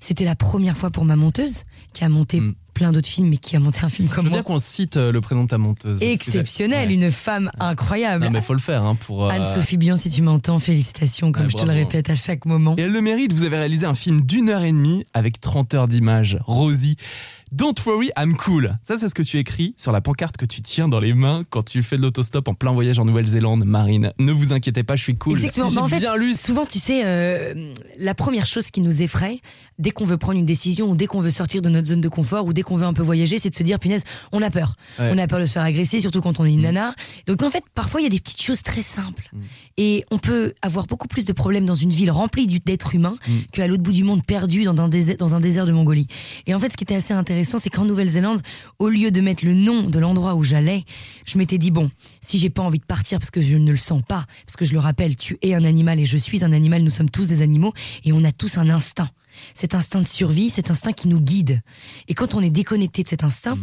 C'était 0.00 0.24
la 0.24 0.36
première 0.36 0.76
fois 0.76 0.90
pour 0.90 1.04
ma 1.04 1.16
monteuse, 1.16 1.64
qui 1.92 2.04
a 2.04 2.08
monté 2.08 2.40
Mm. 2.40 2.54
Plein 2.76 2.92
d'autres 2.92 3.08
films, 3.08 3.28
mais 3.30 3.38
qui 3.38 3.56
a 3.56 3.58
monté 3.58 3.80
un 3.84 3.88
film 3.88 4.06
Je 4.06 4.14
comme 4.14 4.26
veux 4.26 4.30
bien 4.30 4.42
qu'on 4.42 4.58
cite 4.58 4.98
euh, 4.98 5.10
le 5.10 5.22
prénom 5.22 5.44
de 5.44 5.48
ta 5.48 5.56
monteuse. 5.56 6.02
Exceptionnelle, 6.02 6.88
Ouais. 6.88 6.94
une 6.94 7.10
femme 7.10 7.50
incroyable. 7.58 8.24
Non 8.26 8.30
mais 8.30 8.42
faut 8.42 8.52
le 8.52 8.58
faire 8.60 8.82
hein, 8.84 8.94
pour. 8.96 9.24
euh, 9.24 9.30
Anne-Sophie 9.30 9.78
Bion, 9.78 9.96
si 9.96 10.10
tu 10.10 10.20
m'entends, 10.20 10.58
félicitations, 10.58 11.32
comme 11.32 11.46
Ouais, 11.46 11.50
je 11.50 11.56
te 11.56 11.64
le 11.64 11.72
répète 11.72 12.10
à 12.10 12.14
chaque 12.14 12.44
moment. 12.44 12.74
Et 12.76 12.82
elle 12.82 12.92
le 12.92 13.00
mérite, 13.00 13.32
vous 13.32 13.44
avez 13.44 13.56
réalisé 13.56 13.86
un 13.86 13.94
film 13.94 14.20
d'une 14.20 14.50
heure 14.50 14.62
et 14.62 14.72
demie 14.72 15.04
avec 15.14 15.40
30 15.40 15.72
heures 15.74 15.88
d'images. 15.88 16.38
Rosie, 16.44 16.96
Don't 17.52 17.74
worry, 17.86 18.10
I'm 18.18 18.34
cool. 18.36 18.76
Ça, 18.82 18.98
c'est 18.98 19.08
ce 19.08 19.14
que 19.14 19.22
tu 19.22 19.38
écris 19.38 19.72
sur 19.78 19.92
la 19.92 20.00
pancarte 20.00 20.36
que 20.36 20.44
tu 20.44 20.62
tiens 20.62 20.88
dans 20.88 20.98
les 20.98 21.14
mains 21.14 21.44
quand 21.48 21.62
tu 21.62 21.80
fais 21.84 21.96
de 21.96 22.02
l'autostop 22.02 22.48
en 22.48 22.54
plein 22.54 22.72
voyage 22.72 22.98
en 22.98 23.04
Nouvelle-Zélande, 23.04 23.64
Marine. 23.64 24.12
Ne 24.18 24.32
vous 24.32 24.52
inquiétez 24.52 24.82
pas, 24.82 24.96
je 24.96 25.04
suis 25.04 25.16
cool. 25.16 25.34
Exactement. 25.38 25.70
Si 25.70 25.78
en 25.78 25.86
fait, 25.86 26.00
bien 26.00 26.16
lu, 26.16 26.34
souvent, 26.34 26.66
tu 26.66 26.80
sais, 26.80 27.02
euh, 27.06 27.72
la 27.98 28.14
première 28.14 28.46
chose 28.46 28.72
qui 28.72 28.80
nous 28.80 29.00
effraie, 29.00 29.40
dès 29.78 29.90
qu'on 29.90 30.04
veut 30.04 30.16
prendre 30.16 30.38
une 30.38 30.46
décision, 30.46 30.90
ou 30.90 30.96
dès 30.96 31.06
qu'on 31.06 31.20
veut 31.20 31.30
sortir 31.30 31.62
de 31.62 31.68
notre 31.68 31.88
zone 31.88 32.00
de 32.00 32.08
confort, 32.08 32.46
ou 32.46 32.52
dès 32.52 32.62
qu'on 32.62 32.76
veut 32.76 32.86
un 32.86 32.92
peu 32.92 33.02
voyager, 33.02 33.38
c'est 33.38 33.50
de 33.50 33.54
se 33.54 33.62
dire, 33.62 33.78
punaise, 33.78 34.04
on 34.32 34.42
a 34.42 34.50
peur. 34.50 34.76
Ouais. 34.98 35.10
On 35.12 35.18
a 35.18 35.26
peur 35.26 35.40
de 35.40 35.46
se 35.46 35.52
faire 35.52 35.62
agresser, 35.62 36.00
surtout 36.00 36.20
quand 36.20 36.40
on 36.40 36.44
est 36.44 36.52
une 36.52 36.62
nana. 36.62 36.94
Donc, 37.26 37.42
en 37.42 37.50
fait, 37.50 37.64
parfois, 37.74 38.00
il 38.00 38.04
y 38.04 38.06
a 38.06 38.10
des 38.10 38.20
petites 38.20 38.42
choses 38.42 38.62
très 38.62 38.82
simples. 38.82 39.30
Et 39.76 40.04
on 40.10 40.18
peut 40.18 40.54
avoir 40.62 40.86
beaucoup 40.86 41.08
plus 41.08 41.24
de 41.24 41.32
problèmes 41.32 41.66
dans 41.66 41.74
une 41.74 41.90
ville 41.90 42.10
remplie 42.10 42.46
d'êtres 42.46 42.94
humains 42.94 43.16
qu'à 43.52 43.66
l'autre 43.66 43.82
bout 43.82 43.92
du 43.92 44.04
monde, 44.04 44.24
perdu 44.24 44.64
dans 44.64 44.80
un, 44.80 44.88
désert, 44.88 45.16
dans 45.16 45.34
un 45.34 45.40
désert 45.40 45.66
de 45.66 45.72
Mongolie. 45.72 46.06
Et 46.46 46.54
en 46.54 46.58
fait, 46.58 46.72
ce 46.72 46.76
qui 46.76 46.84
était 46.84 46.94
assez 46.94 47.12
intéressant, 47.12 47.58
c'est 47.58 47.70
qu'en 47.70 47.84
Nouvelle-Zélande, 47.84 48.40
au 48.78 48.88
lieu 48.88 49.10
de 49.10 49.20
mettre 49.20 49.44
le 49.44 49.54
nom 49.54 49.82
de 49.82 49.98
l'endroit 49.98 50.34
où 50.34 50.42
j'allais, 50.42 50.84
je 51.26 51.36
m'étais 51.36 51.58
dit, 51.58 51.70
bon, 51.70 51.90
si 52.20 52.38
j'ai 52.38 52.50
pas 52.50 52.62
envie 52.62 52.78
de 52.78 52.84
partir 52.84 53.18
parce 53.18 53.30
que 53.30 53.42
je 53.42 53.56
ne 53.56 53.70
le 53.70 53.76
sens 53.76 54.02
pas, 54.06 54.24
parce 54.46 54.56
que 54.56 54.64
je 54.64 54.72
le 54.72 54.78
rappelle, 54.78 55.16
tu 55.16 55.38
es 55.42 55.54
un 55.54 55.64
animal 55.64 56.00
et 56.00 56.06
je 56.06 56.16
suis 56.16 56.44
un 56.44 56.52
animal, 56.52 56.82
nous 56.82 56.90
sommes 56.90 57.10
tous 57.10 57.28
des 57.28 57.42
animaux 57.42 57.72
et 58.04 58.12
on 58.12 58.24
a 58.24 58.32
tous 58.32 58.58
un 58.58 58.70
instinct. 58.70 59.10
Cet 59.54 59.74
instinct 59.74 60.00
de 60.00 60.06
survie, 60.06 60.50
cet 60.50 60.70
instinct 60.70 60.92
qui 60.92 61.08
nous 61.08 61.20
guide. 61.20 61.62
Et 62.08 62.14
quand 62.14 62.34
on 62.34 62.40
est 62.40 62.50
déconnecté 62.50 63.02
de 63.02 63.08
cet 63.08 63.24
instinct, 63.24 63.58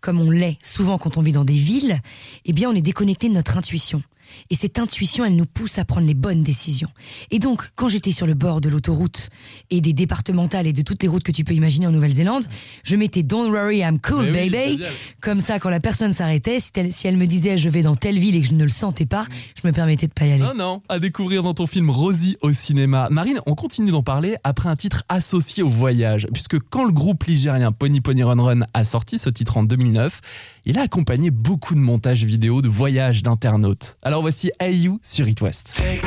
comme 0.00 0.20
on 0.20 0.30
l'est 0.30 0.58
souvent 0.62 0.98
quand 0.98 1.16
on 1.16 1.22
vit 1.22 1.32
dans 1.32 1.44
des 1.44 1.54
villes, 1.54 2.00
eh 2.44 2.52
bien 2.52 2.68
on 2.70 2.74
est 2.74 2.82
déconnecté 2.82 3.28
de 3.28 3.34
notre 3.34 3.56
intuition. 3.56 4.02
Et 4.50 4.54
cette 4.54 4.78
intuition, 4.78 5.24
elle 5.24 5.36
nous 5.36 5.46
pousse 5.46 5.78
à 5.78 5.84
prendre 5.84 6.06
les 6.06 6.14
bonnes 6.14 6.42
décisions. 6.42 6.90
Et 7.30 7.38
donc, 7.38 7.70
quand 7.76 7.88
j'étais 7.88 8.12
sur 8.12 8.26
le 8.26 8.34
bord 8.34 8.60
de 8.60 8.68
l'autoroute 8.68 9.28
et 9.70 9.80
des 9.80 9.92
départementales 9.92 10.66
et 10.66 10.72
de 10.72 10.82
toutes 10.82 11.02
les 11.02 11.08
routes 11.08 11.22
que 11.22 11.32
tu 11.32 11.44
peux 11.44 11.54
imaginer 11.54 11.86
en 11.86 11.92
Nouvelle-Zélande, 11.92 12.44
je 12.82 12.96
mettais 12.96 13.22
Don't 13.22 13.50
worry, 13.50 13.78
I'm 13.78 13.98
cool, 14.00 14.30
Mais 14.30 14.50
baby. 14.50 14.82
Comme 15.20 15.40
ça, 15.40 15.58
quand 15.58 15.70
la 15.70 15.80
personne 15.80 16.12
s'arrêtait, 16.12 16.60
si 16.60 16.70
elle, 16.76 16.92
si 16.92 17.06
elle 17.06 17.16
me 17.16 17.26
disait 17.26 17.58
je 17.58 17.68
vais 17.68 17.82
dans 17.82 17.94
telle 17.94 18.18
ville 18.18 18.36
et 18.36 18.40
que 18.40 18.46
je 18.46 18.54
ne 18.54 18.62
le 18.62 18.68
sentais 18.68 19.06
pas, 19.06 19.26
je 19.60 19.66
me 19.66 19.72
permettais 19.72 20.06
de 20.06 20.12
pas 20.12 20.26
y 20.26 20.32
aller. 20.32 20.42
Non, 20.42 20.54
non, 20.54 20.82
à 20.88 20.98
découvrir 20.98 21.42
dans 21.42 21.54
ton 21.54 21.66
film 21.66 21.90
Rosie 21.90 22.36
au 22.42 22.52
cinéma. 22.52 23.08
Marine, 23.10 23.40
on 23.46 23.54
continue 23.54 23.90
d'en 23.90 24.02
parler 24.02 24.36
après 24.44 24.68
un 24.68 24.76
titre 24.76 25.04
associé 25.08 25.62
au 25.62 25.68
voyage, 25.68 26.26
puisque 26.32 26.58
quand 26.58 26.84
le 26.84 26.92
groupe 26.92 27.24
ligérien 27.24 27.72
Pony 27.72 28.00
Pony 28.00 28.22
Run 28.22 28.42
Run 28.42 28.60
a 28.74 28.84
sorti 28.84 29.18
ce 29.18 29.30
titre 29.30 29.56
en 29.56 29.64
2009, 29.64 30.20
il 30.66 30.78
a 30.78 30.82
accompagné 30.82 31.30
beaucoup 31.30 31.74
de 31.74 31.80
montages 31.80 32.24
vidéo 32.24 32.62
de 32.62 32.68
voyages 32.68 33.22
d'internautes. 33.22 33.96
Alors 34.02 34.22
voici 34.24 34.50
You 34.58 34.98
sur 35.02 35.28
It 35.28 35.42
West. 35.42 35.74
Take 35.76 36.00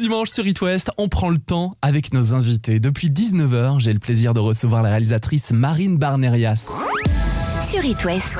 dimanche 0.00 0.30
sur 0.30 0.46
It 0.46 0.60
West, 0.62 0.90
on 0.96 1.08
prend 1.08 1.28
le 1.28 1.38
temps 1.38 1.74
avec 1.82 2.12
nos 2.12 2.34
invités. 2.34 2.80
Depuis 2.80 3.10
19h, 3.10 3.80
j'ai 3.80 3.92
le 3.92 3.98
plaisir 3.98 4.34
de 4.34 4.40
recevoir 4.40 4.82
la 4.82 4.88
réalisatrice 4.88 5.52
Marine 5.52 5.98
Barnerias. 5.98 6.78
Sur 7.68 7.84
It 7.84 8.02
West, 8.04 8.34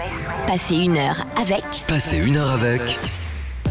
passez 0.46 0.76
une 0.76 0.96
heure 0.96 1.26
avec 1.36 1.62
Passez 1.86 2.18
une 2.18 2.36
heure 2.36 2.50
avec 2.50 2.80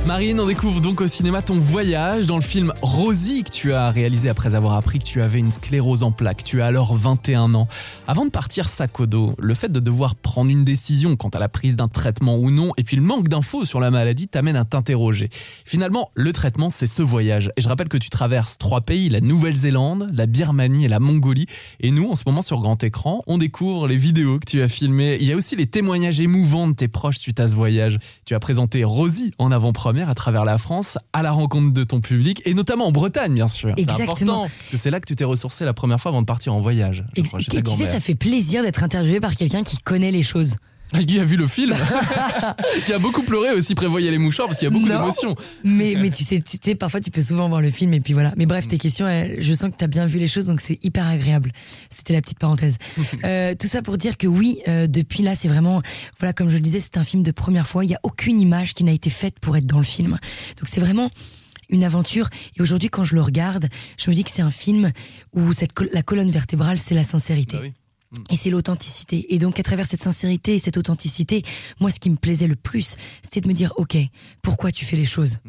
Marine, 0.06 0.40
on 0.40 0.48
découvre 0.48 0.80
donc 0.80 1.02
au 1.02 1.08
cinéma 1.08 1.42
ton 1.42 1.60
voyage 1.60 2.26
dans 2.26 2.38
le 2.38 2.42
film 2.42 2.74
Rosie 2.82 3.44
que 3.44 3.52
tu 3.52 3.74
as 3.74 3.92
réalisé 3.92 4.30
après 4.30 4.56
avoir 4.56 4.74
appris 4.74 4.98
que 4.98 5.04
tu 5.04 5.22
avais 5.22 5.40
une 5.40 5.52
sclérose 5.52 6.04
en 6.04 6.12
plaques. 6.12 6.44
Tu 6.44 6.62
as 6.62 6.68
alors 6.68 6.96
21 6.96 7.54
ans. 7.54 7.68
Avant 8.08 8.26
de 8.26 8.32
partir 8.32 8.70
sac 8.70 9.00
au 9.02 9.06
dos, 9.06 9.36
le 9.38 9.54
fait 9.54 9.72
de 9.72 9.80
devoir 9.80 10.16
prendre 10.16 10.50
une 10.50 10.64
décision 10.64 11.16
quant 11.16 11.30
à 11.30 11.38
la 11.38 11.50
prise 11.50 11.76
d'un 11.76 11.90
traitement 11.90 12.38
ou 12.38 12.50
non, 12.50 12.72
et 12.78 12.84
puis 12.84 12.96
le 12.96 13.04
manque 13.04 13.28
d'infos 13.28 13.66
sur 13.66 13.80
la 13.80 13.92
maladie 13.92 14.28
t'amène 14.28 14.56
à 14.56 14.66
t'interroger. 14.66 15.30
Finalement, 15.66 16.10
le 16.16 16.32
traitement, 16.32 16.70
c'est 16.70 16.88
ce 16.88 17.04
voyage. 17.04 17.52
Et 17.58 17.62
je 17.62 17.68
rappelle 17.68 17.90
que 17.90 17.98
tu 17.98 18.10
traverses 18.10 18.58
trois 18.58 18.82
pays, 18.82 19.10
la 19.10 19.22
Nouvelle-Zélande, 19.22 20.10
la 20.14 20.26
Birmanie 20.26 20.86
et 20.86 20.90
la 20.90 21.00
Mongolie. 21.00 21.46
Et 21.82 21.92
nous, 21.92 22.10
en 22.10 22.16
ce 22.16 22.24
moment, 22.26 22.42
sur 22.42 22.62
grand 22.62 22.82
écran, 22.84 23.22
on 23.28 23.38
découvre 23.38 23.88
les 23.88 23.98
vidéos 23.98 24.40
que 24.40 24.50
tu 24.50 24.62
as 24.62 24.70
filmées. 24.70 25.18
Il 25.20 25.28
y 25.28 25.34
a 25.34 25.36
aussi 25.36 25.56
les 25.56 25.68
témoignages 25.68 26.22
émouvants 26.22 26.70
de 26.70 26.74
tes 26.74 26.88
proches 26.88 27.18
suite 27.18 27.40
à 27.40 27.48
ce 27.48 27.56
voyage. 27.56 28.00
Tu 28.26 28.34
as 28.34 28.40
présenté 28.40 28.84
Rosie 28.84 29.34
en 29.38 29.52
avant-première 29.52 29.89
à 30.10 30.16
travers 30.16 30.46
la 30.46 30.58
France, 30.58 30.98
à 31.14 31.24
la 31.24 31.32
rencontre 31.32 31.74
de 31.74 31.84
ton 31.84 32.02
public, 32.02 32.42
et 32.46 32.54
notamment 32.54 32.88
en 32.88 32.92
Bretagne, 32.92 33.34
bien 33.34 33.48
sûr. 33.48 33.74
C'est 33.76 33.82
Exactement. 33.82 34.12
important, 34.12 34.42
parce 34.58 34.70
que 34.70 34.78
c'est 34.78 34.92
là 34.92 35.00
que 35.00 35.06
tu 35.06 35.16
t'es 35.16 35.24
ressourcé 35.24 35.66
la 35.66 35.74
première 35.74 36.00
fois 36.00 36.10
avant 36.10 36.22
de 36.22 36.26
partir 36.26 36.54
en 36.54 36.60
voyage. 36.60 37.04
je 37.16 37.22
crois, 37.24 37.40
tu 37.40 37.76
sais, 37.76 37.86
ça 37.86 38.00
fait 38.00 38.16
plaisir 38.16 38.64
d'être 38.64 38.84
interviewé 38.84 39.20
par 39.20 39.36
quelqu'un 39.36 39.64
qui 39.64 39.78
connaît 39.78 40.12
les 40.12 40.24
choses. 40.24 40.58
Qui 41.08 41.20
a 41.20 41.24
vu 41.24 41.38
le 41.38 41.48
film, 41.48 41.76
qui 42.86 42.94
a 42.94 43.00
beaucoup 43.00 43.22
pleuré 43.24 43.52
aussi, 43.52 43.76
prévoyait 43.76 44.10
les 44.12 44.18
mouchoirs, 44.18 44.48
parce 44.48 44.58
qu'il 44.60 44.66
y 44.66 44.68
a 44.68 44.72
beaucoup 44.72 44.88
d'émotions. 44.88 45.36
Mais, 45.64 45.94
mais 45.98 46.10
tu 46.10 46.24
sais, 46.24 46.42
tu 46.42 46.58
sais, 46.62 46.76
parfois 46.76 47.00
tu 47.00 47.12
peux 47.12 47.22
souvent 47.22 47.48
voir 47.48 47.62
le 47.62 47.70
film 47.70 47.94
et 47.94 48.00
puis 48.00 48.14
voilà. 48.14 48.34
Mais 48.38 48.46
bref, 48.46 48.68
tes 48.68 48.78
questions, 48.80 49.08
elles- 49.08 49.42
je 49.42 49.54
sens 49.54 49.70
que 49.72 49.76
tu 49.78 49.84
as 49.84 49.88
bien 49.88 50.06
vu 50.08 50.18
les 50.20 50.28
choses, 50.28 50.48
donc 50.48 50.62
c'est 50.62 50.80
hyper 50.84 51.06
agréable. 51.08 51.52
C'était 51.90 52.14
la 52.14 52.22
petite 52.22 52.40
parenthèse. 52.40 52.78
Euh, 53.26 53.54
tout 53.54 53.68
ça 53.68 53.82
pour 53.82 53.98
dire 53.98 54.18
que 54.18 54.28
oui, 54.28 54.60
euh, 54.68 54.88
depuis 54.88 55.24
là, 55.24 55.36
c'est 55.36 55.48
vraiment, 55.48 55.82
voilà, 56.20 56.32
comme 56.34 56.50
je 56.50 56.56
le 56.56 56.62
disais, 56.62 56.80
c'est 56.80 56.98
un 56.98 57.04
film 57.04 57.22
de 57.22 57.32
première 57.32 57.68
fois. 57.68 57.84
Il 57.86 57.92
y 57.92 57.96
a 57.96 58.00
aucune 58.04 58.40
image 58.40 58.74
qui 58.74 58.84
n'a 58.84 58.92
été 58.94 59.10
faite 59.10 59.40
pour 59.40 59.58
être 59.58 59.66
dans 59.66 59.78
le 59.78 59.84
film. 59.84 60.12
Donc 60.58 60.68
c'est 60.68 60.80
vraiment 60.80 61.12
une 61.70 61.84
aventure. 61.84 62.30
Et 62.58 62.62
aujourd'hui, 62.62 62.90
quand 62.90 63.04
je 63.04 63.16
le 63.16 63.22
regarde, 63.22 63.68
je 63.98 64.10
me 64.10 64.16
dis 64.16 64.24
que 64.24 64.32
c'est 64.32 64.42
un 64.42 64.52
film 64.52 64.92
où 65.34 65.54
cette 65.54 65.74
col- 65.74 65.90
la 65.94 66.02
colonne 66.02 66.32
vertébrale, 66.32 66.80
c'est 66.80 66.96
la 66.96 67.04
sincérité. 67.04 67.58
Bah 67.58 67.64
oui. 67.64 67.74
Et 68.32 68.36
c'est 68.36 68.50
l'authenticité. 68.50 69.34
Et 69.34 69.38
donc, 69.38 69.60
à 69.60 69.64
travers 69.64 69.86
cette 69.86 70.02
sincérité 70.02 70.56
et 70.56 70.60
cette 70.60 70.78
authenticité, 70.78 71.44
moi, 71.80 71.92
ce 71.92 72.00
qui 72.00 72.10
me 72.10 72.16
plaisait 72.16 72.48
le 72.48 72.56
plus, 72.56 72.98
c'était 73.22 73.42
de 73.42 73.48
me 73.48 73.54
dire, 73.54 73.72
OK, 73.78 73.98
pourquoi 74.42 74.72
tu 74.72 74.84
fais 74.84 74.98
les 74.98 75.06
choses? 75.06 75.40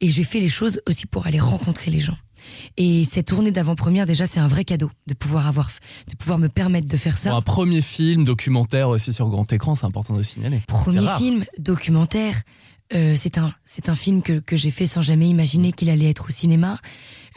Et 0.00 0.10
j'ai 0.10 0.24
fait 0.24 0.40
les 0.40 0.48
choses 0.48 0.80
aussi 0.86 1.06
pour 1.06 1.26
aller 1.26 1.40
rencontrer 1.40 1.90
les 1.90 2.00
gens. 2.00 2.16
Et 2.76 3.04
cette 3.04 3.28
tournée 3.28 3.52
d'avant-première, 3.52 4.04
déjà, 4.04 4.26
c'est 4.26 4.40
un 4.40 4.48
vrai 4.48 4.64
cadeau 4.64 4.90
de 5.06 5.14
pouvoir 5.14 5.46
avoir, 5.46 5.70
de 6.08 6.14
pouvoir 6.16 6.38
me 6.38 6.48
permettre 6.48 6.86
de 6.86 6.96
faire 6.96 7.16
ça. 7.16 7.30
Bon, 7.30 7.36
un 7.36 7.42
premier 7.42 7.80
film 7.80 8.24
documentaire 8.24 8.90
aussi 8.90 9.12
sur 9.12 9.28
grand 9.28 9.50
écran, 9.52 9.74
c'est 9.74 9.86
important 9.86 10.12
de 10.12 10.18
le 10.18 10.24
signaler. 10.24 10.60
Premier 10.66 11.06
film 11.16 11.44
documentaire, 11.58 12.42
euh, 12.94 13.14
c'est 13.16 13.38
un 13.38 13.54
c'est 13.64 13.88
un 13.88 13.94
film 13.94 14.20
que, 14.20 14.40
que 14.40 14.56
j'ai 14.56 14.70
fait 14.70 14.86
sans 14.86 15.00
jamais 15.00 15.28
imaginer 15.28 15.72
qu'il 15.72 15.88
allait 15.88 16.10
être 16.10 16.26
au 16.28 16.32
cinéma. 16.32 16.78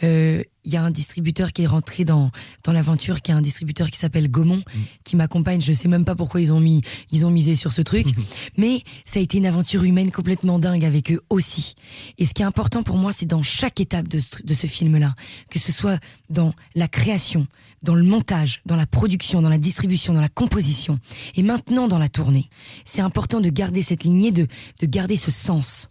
Euh, 0.03 0.43
Il 0.63 0.73
y 0.73 0.77
a 0.77 0.83
un 0.83 0.91
distributeur 0.91 1.53
qui 1.53 1.63
est 1.63 1.67
rentré 1.67 2.03
dans 2.03 2.29
dans 2.63 2.73
l'aventure, 2.73 3.21
qui 3.21 3.31
est 3.31 3.33
un 3.33 3.41
distributeur 3.41 3.89
qui 3.89 3.97
s'appelle 3.97 4.29
Gaumont, 4.29 4.62
qui 5.05 5.15
m'accompagne. 5.15 5.62
Je 5.62 5.71
sais 5.71 5.88
même 5.88 6.03
pas 6.03 6.13
pourquoi 6.15 6.41
ils 6.41 6.51
ont 6.51 6.60
mis 6.60 6.81
ils 7.12 7.25
ont 7.25 7.31
misé 7.31 7.55
sur 7.55 7.71
ce 7.71 7.81
truc, 7.81 8.05
mais 8.57 8.83
ça 9.05 9.19
a 9.19 9.21
été 9.23 9.38
une 9.38 9.45
aventure 9.45 9.83
humaine 9.83 10.12
complètement 10.12 10.60
dingue 10.60 10.83
avec 10.83 11.12
eux 11.12 11.21
aussi. 11.29 11.75
Et 12.17 12.25
ce 12.25 12.33
qui 12.33 12.41
est 12.41 12.45
important 12.45 12.83
pour 12.83 12.97
moi, 12.97 13.13
c'est 13.13 13.25
dans 13.25 13.43
chaque 13.43 13.79
étape 13.79 14.07
de 14.07 14.19
ce, 14.19 14.43
de 14.43 14.53
ce 14.53 14.67
film-là, 14.67 15.15
que 15.49 15.57
ce 15.60 15.71
soit 15.71 15.99
dans 16.29 16.53
la 16.75 16.88
création, 16.88 17.47
dans 17.83 17.95
le 17.95 18.03
montage, 18.03 18.62
dans 18.65 18.75
la 18.75 18.86
production, 18.88 19.41
dans 19.41 19.49
la 19.49 19.57
distribution, 19.57 20.13
dans 20.13 20.21
la 20.21 20.29
composition, 20.29 20.99
et 21.36 21.43
maintenant 21.43 21.88
dans 21.88 21.99
la 21.99 22.10
tournée. 22.10 22.49
C'est 22.86 23.01
important 23.01 23.39
de 23.39 23.49
garder 23.49 23.81
cette 23.81 24.03
lignée, 24.03 24.31
de, 24.31 24.47
de 24.81 24.86
garder 24.86 25.15
ce 25.15 25.31
sens. 25.31 25.89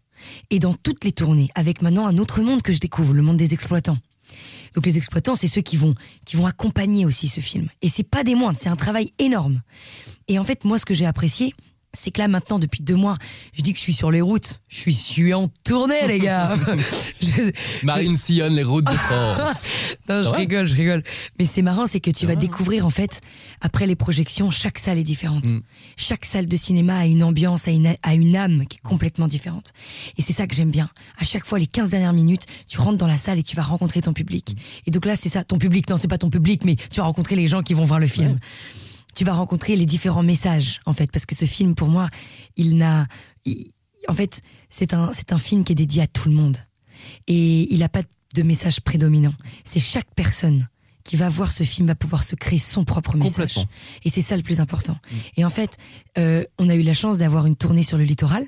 Et 0.51 0.59
dans 0.59 0.75
toutes 0.75 1.05
les 1.05 1.13
tournées, 1.13 1.51
avec 1.55 1.83
maintenant 1.83 2.07
un 2.07 2.19
autre 2.19 2.41
monde 2.43 2.63
que 2.63 2.73
je 2.73 2.81
découvre, 2.81 3.15
le 3.15 3.23
monde 3.23 3.37
des 3.37 3.55
exploitants. 3.55 3.99
Donc 4.75 4.85
les 4.87 4.97
exploitants, 4.99 5.35
c'est 5.35 5.49
ceux 5.49 5.63
qui 5.63 5.77
vont 5.77 5.95
qui 6.25 6.37
vont 6.37 6.47
accompagner 6.47 7.07
aussi 7.07 7.29
ce 7.29 7.41
film. 7.41 7.69
Et 7.83 7.89
c'est 7.89 8.03
pas 8.03 8.25
des 8.25 8.35
moindres, 8.35 8.59
c'est 8.59 8.69
un 8.69 8.77
travail 8.77 9.13
énorme. 9.19 9.63
Et 10.29 10.39
en 10.39 10.45
fait, 10.45 10.65
moi, 10.65 10.79
ce 10.79 10.85
que 10.85 10.95
j'ai 10.95 11.07
apprécié, 11.07 11.55
c'est 11.97 12.11
que 12.11 12.21
là 12.21 12.29
maintenant, 12.29 12.59
depuis 12.59 12.83
deux 12.83 12.95
mois, 12.95 13.17
je 13.55 13.63
dis 13.63 13.73
que 13.73 13.79
je 13.79 13.83
suis 13.83 13.93
sur 13.93 14.11
les 14.11 14.21
routes. 14.21 14.61
Je 14.69 14.77
suis, 14.77 14.93
je 14.93 14.99
suis 14.99 15.35
en 15.35 15.49
tournée, 15.65 16.07
les 16.07 16.19
gars. 16.19 16.57
Je- 17.21 17.51
Marine 17.83 18.17
sillonne 18.17 18.55
les 18.55 18.63
routes 18.63 18.85
de 18.85 18.93
France. 18.93 19.69
non, 20.09 20.23
je 20.23 20.29
rigole, 20.29 20.67
je 20.67 20.77
rigole. 20.77 21.03
Mais 21.39 21.45
c'est 21.45 21.63
marrant, 21.63 21.87
c'est 21.87 22.01
que 22.01 22.11
tu 22.11 22.27
vas 22.27 22.37
découvrir 22.37 22.85
en 22.87 22.91
fait, 22.91 23.21
après 23.61 23.87
les 23.87 23.97
projections, 23.97 24.51
chaque 24.51 24.79
salle 24.79 24.99
est 24.99 25.03
différente. 25.05 25.47
Mm. 25.47 25.61
Chaque 25.97 26.25
salle 26.25 26.47
de 26.47 26.57
cinéma 26.57 26.99
a 26.99 27.07
une 27.07 27.23
ambiance, 27.23 27.69
a 27.69 27.71
une, 27.71 27.95
a 28.03 28.15
une 28.15 28.37
âme 28.37 28.67
qui 28.67 28.77
est 28.77 28.87
complètement 28.87 29.29
différente. 29.29 29.73
Et 30.19 30.23
c'est 30.23 30.33
ça 30.33 30.47
que 30.47 30.55
j'aime 30.55 30.71
bien. 30.71 30.91
À 31.19 31.25
chaque 31.25 31.47
fois, 31.47 31.59
les 31.59 31.67
15 31.67 31.91
dernières 31.91 32.13
minutes, 32.13 32.47
tu 32.69 32.79
rentres 32.79 32.99
dans 32.99 33.07
la 33.07 33.19
salle 33.19 33.39
et 33.39 33.43
tu 33.43 33.57
vas 33.57 33.63
rencontrer 33.63 34.03
ton 34.03 34.13
public. 34.13 34.53
Mm. 34.53 34.61
Et 34.89 34.91
donc 34.91 35.07
là, 35.07 35.17
c'est 35.17 35.29
ça, 35.31 35.43
ton 35.45 35.59
public. 35.59 35.89
Non, 35.89 35.97
c'est 35.97 36.09
pas 36.09 36.19
ton 36.19 36.31
public, 36.31 36.65
mais 36.65 36.77
tu 36.77 37.01
vas 37.01 37.05
rencontrer 37.07 37.37
les 37.37 37.47
gens 37.47 37.63
qui 37.63 37.75
vont 37.75 37.85
voir 37.85 37.99
le 37.99 38.07
film. 38.07 38.39
Tu 39.17 39.25
vas 39.25 39.33
rencontrer 39.33 39.75
les 39.75 39.87
différents 39.87 40.23
messages, 40.23 40.81
en 40.87 40.93
fait, 40.93 41.11
parce 41.11 41.27
que 41.27 41.35
ce 41.35 41.47
film, 41.47 41.75
pour 41.75 41.89
moi, 41.89 42.09
il 42.57 42.77
n'a, 42.77 43.09
en 44.09 44.13
fait, 44.13 44.43
c'est 44.71 44.95
un, 44.95 45.11
c'est 45.13 45.33
un 45.33 45.39
film 45.39 45.65
qui 45.65 45.73
est 45.73 45.77
dédié 45.77 46.03
à 46.03 46.07
tout 46.07 46.29
le 46.29 46.35
monde 46.35 46.59
et 47.27 47.73
il 47.73 47.81
n'a 47.81 47.89
pas 47.89 48.03
de 48.35 48.43
message 48.43 48.81
prédominant. 48.81 49.35
C'est 49.65 49.81
chaque 49.81 50.15
personne 50.15 50.69
qui 51.07 51.15
va 51.17 51.29
voir 51.29 51.53
ce 51.53 51.63
film 51.63 51.87
va 51.87 51.95
pouvoir 51.95 52.25
se 52.25 52.35
créer 52.35 52.59
son 52.59 52.83
propre 52.83 53.17
message. 53.17 53.65
Et 54.05 54.11
c'est 54.11 54.23
ça 54.23 54.37
le 54.37 54.43
plus 54.43 54.59
important. 54.59 54.99
Et 55.37 55.45
en 55.45 55.51
fait, 55.51 55.77
euh, 56.19 56.45
on 56.59 56.69
a 56.69 56.75
eu 56.75 56.83
la 56.83 56.95
chance 56.95 57.17
d'avoir 57.17 57.47
une 57.47 57.55
tournée 57.55 57.85
sur 57.85 57.97
le 57.97 58.03
littoral, 58.03 58.45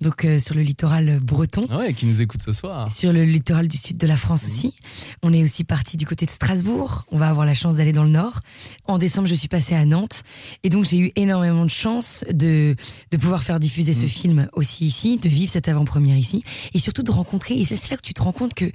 donc 0.00 0.24
euh, 0.24 0.38
sur 0.38 0.54
le 0.54 0.62
littoral 0.62 1.18
breton. 1.18 1.66
Ah 1.70 1.78
ouais, 1.78 1.92
qui 1.92 2.06
nous 2.06 2.22
écoute 2.22 2.40
ce 2.40 2.52
soir. 2.52 2.90
Sur 2.90 3.12
le 3.12 3.24
littoral 3.24 3.66
du 3.66 3.76
sud 3.76 3.96
de 3.96 4.06
la 4.06 4.16
France 4.16 4.44
aussi. 4.44 4.74
On 5.24 5.32
est 5.32 5.42
aussi 5.42 5.64
parti 5.64 5.96
du 5.96 6.06
côté 6.06 6.24
de 6.24 6.30
Strasbourg. 6.30 7.04
On 7.10 7.18
va 7.18 7.28
avoir 7.28 7.44
la 7.44 7.54
chance 7.54 7.78
d'aller 7.78 7.92
dans 7.92 8.04
le 8.04 8.10
nord. 8.10 8.42
En 8.86 8.98
décembre, 8.98 9.26
je 9.26 9.34
suis 9.34 9.48
passée 9.48 9.74
à 9.74 9.84
Nantes. 9.84 10.22
Et 10.62 10.68
donc, 10.68 10.84
j'ai 10.84 10.98
eu 10.98 11.12
énormément 11.16 11.64
de 11.64 11.70
chance 11.70 12.24
de, 12.32 12.76
de 13.10 13.16
pouvoir 13.16 13.42
faire 13.42 13.58
diffuser 13.58 13.92
ce 13.92 14.06
film 14.06 14.48
aussi 14.52 14.86
ici, 14.86 15.18
de 15.18 15.28
vivre 15.28 15.50
cette 15.50 15.66
avant-première 15.66 16.16
ici. 16.16 16.44
Et 16.74 16.78
surtout 16.78 17.02
de 17.02 17.10
rencontrer. 17.10 17.58
Et 17.58 17.64
c'est 17.64 17.76
c'est 17.76 17.90
là 17.90 17.96
que 17.96 18.02
tu 18.02 18.14
te 18.14 18.22
rends 18.22 18.32
compte 18.32 18.54
que, 18.54 18.66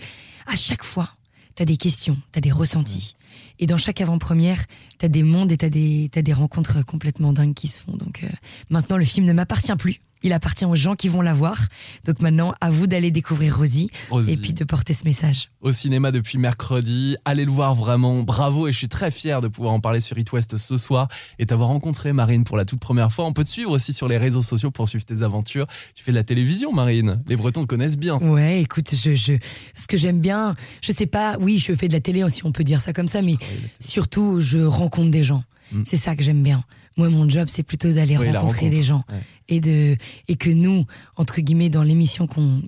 à 0.48 0.56
chaque 0.58 0.84
fois, 0.84 1.10
t'as 1.56 1.66
des 1.66 1.78
questions, 1.78 2.18
t'as 2.32 2.42
des 2.42 2.52
ressentis. 2.52 3.16
Et 3.60 3.66
dans 3.66 3.78
chaque 3.78 4.02
avant-première, 4.02 4.66
t'as 4.98 5.08
des 5.08 5.24
mondes 5.24 5.52
et 5.52 5.58
t'as 5.58 5.70
des, 5.70 6.10
t'as 6.12 6.22
des 6.22 6.34
rencontres 6.34 6.84
complètement 6.86 7.34
dingues 7.34 7.54
qui 7.54 7.68
se 7.68 7.80
font. 7.80 7.96
Donc, 7.96 8.24
euh, 8.24 8.30
maintenant, 8.70 8.98
le 8.98 9.06
film 9.06 9.26
ne 9.26 9.34
m'appartient 9.34 9.76
plus. 9.76 10.00
Il 10.24 10.34
appartient 10.34 10.66
aux 10.66 10.76
gens 10.76 10.96
qui 10.96 11.10
vont 11.10 11.22
la 11.22 11.34
voir. 11.34 11.60
Donc 12.06 12.22
maintenant, 12.22 12.54
à 12.62 12.70
vous 12.70 12.88
d'aller 12.88 13.12
découvrir 13.12 13.58
Rosie, 13.58 13.90
Rosie. 14.10 14.34
et 14.34 14.38
puis 14.38 14.54
de 14.54 14.64
porter 14.64 14.94
ce 14.94 15.06
message. 15.06 15.50
Au 15.62 15.72
cinéma 15.72 16.12
depuis 16.12 16.38
mercredi. 16.38 17.18
Allez 17.26 17.46
le 17.46 17.52
voir 17.52 17.76
vraiment. 17.76 18.24
Bravo 18.24 18.68
et 18.68 18.72
je 18.72 18.78
suis 18.78 18.88
très 18.88 19.12
fier 19.12 19.42
de 19.42 19.48
pouvoir 19.48 19.74
en 19.74 19.80
parler 19.80 20.00
sur 20.00 20.18
It 20.18 20.32
West 20.32 20.58
ce 20.58 20.78
soir 20.78 21.08
et 21.40 21.46
t'avoir 21.46 21.70
rencontré 21.70 22.14
Marine 22.14 22.44
pour 22.44 22.58
la 22.58 22.66
toute 22.66 22.80
première 22.80 23.12
fois. 23.12 23.26
On 23.26 23.34
peut 23.34 23.44
te 23.44 23.50
suivre 23.50 23.72
aussi 23.72 23.94
sur 23.94 24.08
les 24.08 24.18
réseaux 24.18 24.42
sociaux 24.42 24.72
pour 24.72 24.88
suivre 24.88 25.06
tes 25.06 25.24
aventures. 25.24 25.68
Tu 25.96 26.04
fais 26.04 26.12
de 26.12 26.18
la 26.18 26.24
télévision, 26.24 26.72
Marine. 26.72 27.22
Les 27.28 27.36
Bretons 27.36 27.64
te 27.64 27.68
connaissent 27.68 27.98
bien. 27.98 28.18
Ouais, 28.18 28.62
écoute, 28.62 28.94
je, 28.96 29.16
je, 29.16 29.34
ce 29.74 29.88
que 29.88 29.98
j'aime 29.98 30.20
bien, 30.20 30.56
je 30.82 30.92
sais 30.92 31.06
pas, 31.06 31.38
oui, 31.42 31.60
je 31.60 31.74
fais 31.76 31.88
de 31.88 31.94
la 31.94 32.00
télé, 32.00 32.24
si 32.30 32.46
on 32.46 32.52
peut 32.52 32.64
dire 32.64 32.80
ça 32.82 32.94
comme 32.94 33.08
ça, 33.08 33.22
mais 33.22 33.36
surtout, 33.80 34.40
je 34.40 34.60
rencontre 34.60 35.12
des 35.12 35.24
gens. 35.24 35.44
Mm. 35.72 35.84
C'est 35.86 35.98
ça 35.98 36.16
que 36.16 36.24
j'aime 36.24 36.44
bien. 36.44 36.64
Moi, 36.98 37.10
mon 37.10 37.28
job, 37.30 37.48
c'est 37.50 37.64
plutôt 37.64 37.92
d'aller 37.92 38.18
Oui, 38.18 38.28
rencontrer 38.30 38.66
rencontre. 38.66 38.72
des 38.78 38.84
gens. 38.84 39.04
Ouais. 39.12 39.22
Et, 39.50 39.60
de, 39.60 39.98
et 40.30 40.36
que 40.38 40.50
nous, 40.50 40.86
entre 41.18 41.42
guillemets, 41.42 41.70
dans 41.70 41.84
l'émission 41.84 42.28
qu'on 42.28 42.62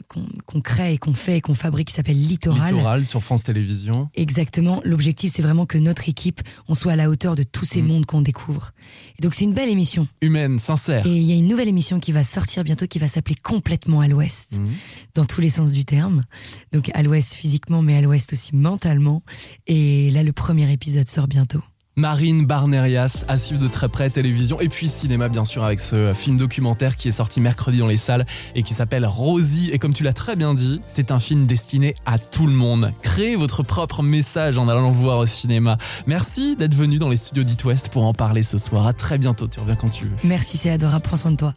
crée 0.61 0.93
et 0.93 0.97
qu'on 0.97 1.13
fait 1.13 1.37
et 1.37 1.41
qu'on 1.41 1.53
fabrique 1.53 1.87
qui 1.87 1.93
s'appelle 1.93 2.19
Littoral, 2.21 2.73
Littoral 2.73 3.05
sur 3.05 3.23
France 3.23 3.43
Télévisions. 3.45 4.09
Exactement. 4.15 4.81
L'objectif, 4.83 5.31
c'est 5.31 5.41
vraiment 5.41 5.65
que 5.65 5.77
notre 5.77 6.09
équipe, 6.09 6.41
on 6.67 6.73
soit 6.75 6.93
à 6.93 6.95
la 6.97 7.09
hauteur 7.09 7.35
de 7.35 7.43
tous 7.43 7.63
ces 7.65 7.81
Mm. 7.81 7.87
mondes 7.87 8.05
qu'on 8.05 8.21
découvre. 8.21 8.71
Et 9.17 9.21
donc, 9.21 9.35
c'est 9.35 9.45
une 9.45 9.53
belle 9.53 9.69
émission. 9.69 10.07
Humaine, 10.21 10.59
sincère. 10.59 11.05
Et 11.07 11.15
il 11.15 11.23
y 11.23 11.31
a 11.31 11.35
une 11.35 11.47
nouvelle 11.47 11.69
émission 11.69 11.99
qui 11.99 12.11
va 12.11 12.23
sortir 12.25 12.63
bientôt 12.65 12.87
qui 12.87 12.99
va 12.99 13.07
s'appeler 13.07 13.35
Complètement 13.41 14.01
à 14.01 14.07
l'Ouest, 14.07 14.57
Mhm. 14.59 14.73
dans 15.15 15.23
tous 15.25 15.39
les 15.41 15.49
sens 15.49 15.71
du 15.71 15.85
terme. 15.85 16.25
Donc, 16.73 16.89
à 16.93 17.03
l'Ouest 17.03 17.33
physiquement, 17.35 17.81
mais 17.81 17.95
à 17.95 18.01
l'Ouest 18.01 18.33
aussi 18.33 18.53
mentalement. 18.55 19.23
Et 19.67 20.09
là, 20.11 20.23
le 20.23 20.33
premier 20.33 20.69
épisode 20.71 21.07
sort 21.07 21.27
bientôt. 21.27 21.61
Marine 21.97 22.45
Barnerias, 22.45 23.23
à 23.29 23.39
suivre 23.39 23.61
de 23.61 23.69
très 23.69 23.87
près 23.87 24.09
télévision 24.09 24.59
et 24.59 24.67
puis 24.67 24.89
cinéma 24.89 25.29
bien 25.29 25.45
sûr 25.45 25.63
avec 25.63 25.79
ce 25.79 26.13
film 26.13 26.35
documentaire 26.35 26.97
qui 26.97 27.07
est 27.07 27.11
sorti 27.11 27.39
mercredi 27.39 27.77
dans 27.77 27.87
les 27.87 27.95
salles 27.95 28.25
et 28.53 28.63
qui 28.63 28.73
s'appelle 28.73 29.05
Rosie 29.05 29.69
et 29.71 29.79
comme 29.79 29.93
tu 29.93 30.03
l'as 30.03 30.11
très 30.11 30.35
bien 30.35 30.53
dit, 30.53 30.81
c'est 30.87 31.11
un 31.11 31.19
film 31.19 31.45
destiné 31.45 31.95
à 32.05 32.19
tout 32.19 32.47
le 32.47 32.53
monde. 32.53 32.91
Créez 33.01 33.37
votre 33.37 33.63
propre 33.63 34.03
message 34.03 34.57
en 34.57 34.67
allant 34.67 34.89
le 34.89 34.93
voir 34.93 35.19
au 35.19 35.25
cinéma. 35.25 35.77
Merci 36.05 36.57
d'être 36.57 36.75
venu 36.75 36.97
dans 36.97 37.07
les 37.07 37.15
studios 37.15 37.45
d'It 37.45 37.63
West 37.63 37.87
pour 37.89 38.03
en 38.03 38.13
parler 38.13 38.43
ce 38.43 38.57
soir. 38.57 38.87
À 38.87 38.91
très 38.91 39.17
bientôt, 39.17 39.47
tu 39.47 39.61
reviens 39.61 39.77
quand 39.77 39.89
tu 39.89 40.03
veux. 40.03 40.15
Merci, 40.25 40.57
c'est 40.57 40.71
adorable. 40.71 41.03
Prends 41.03 41.15
soin 41.15 41.31
de 41.31 41.37
toi. 41.37 41.53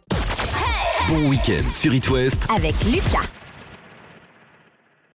Bon 1.09 1.27
week-end 1.27 1.69
sur 1.69 1.93
It 1.93 2.09
West 2.09 2.47
Avec 2.55 2.75
Lucas. 2.85 3.27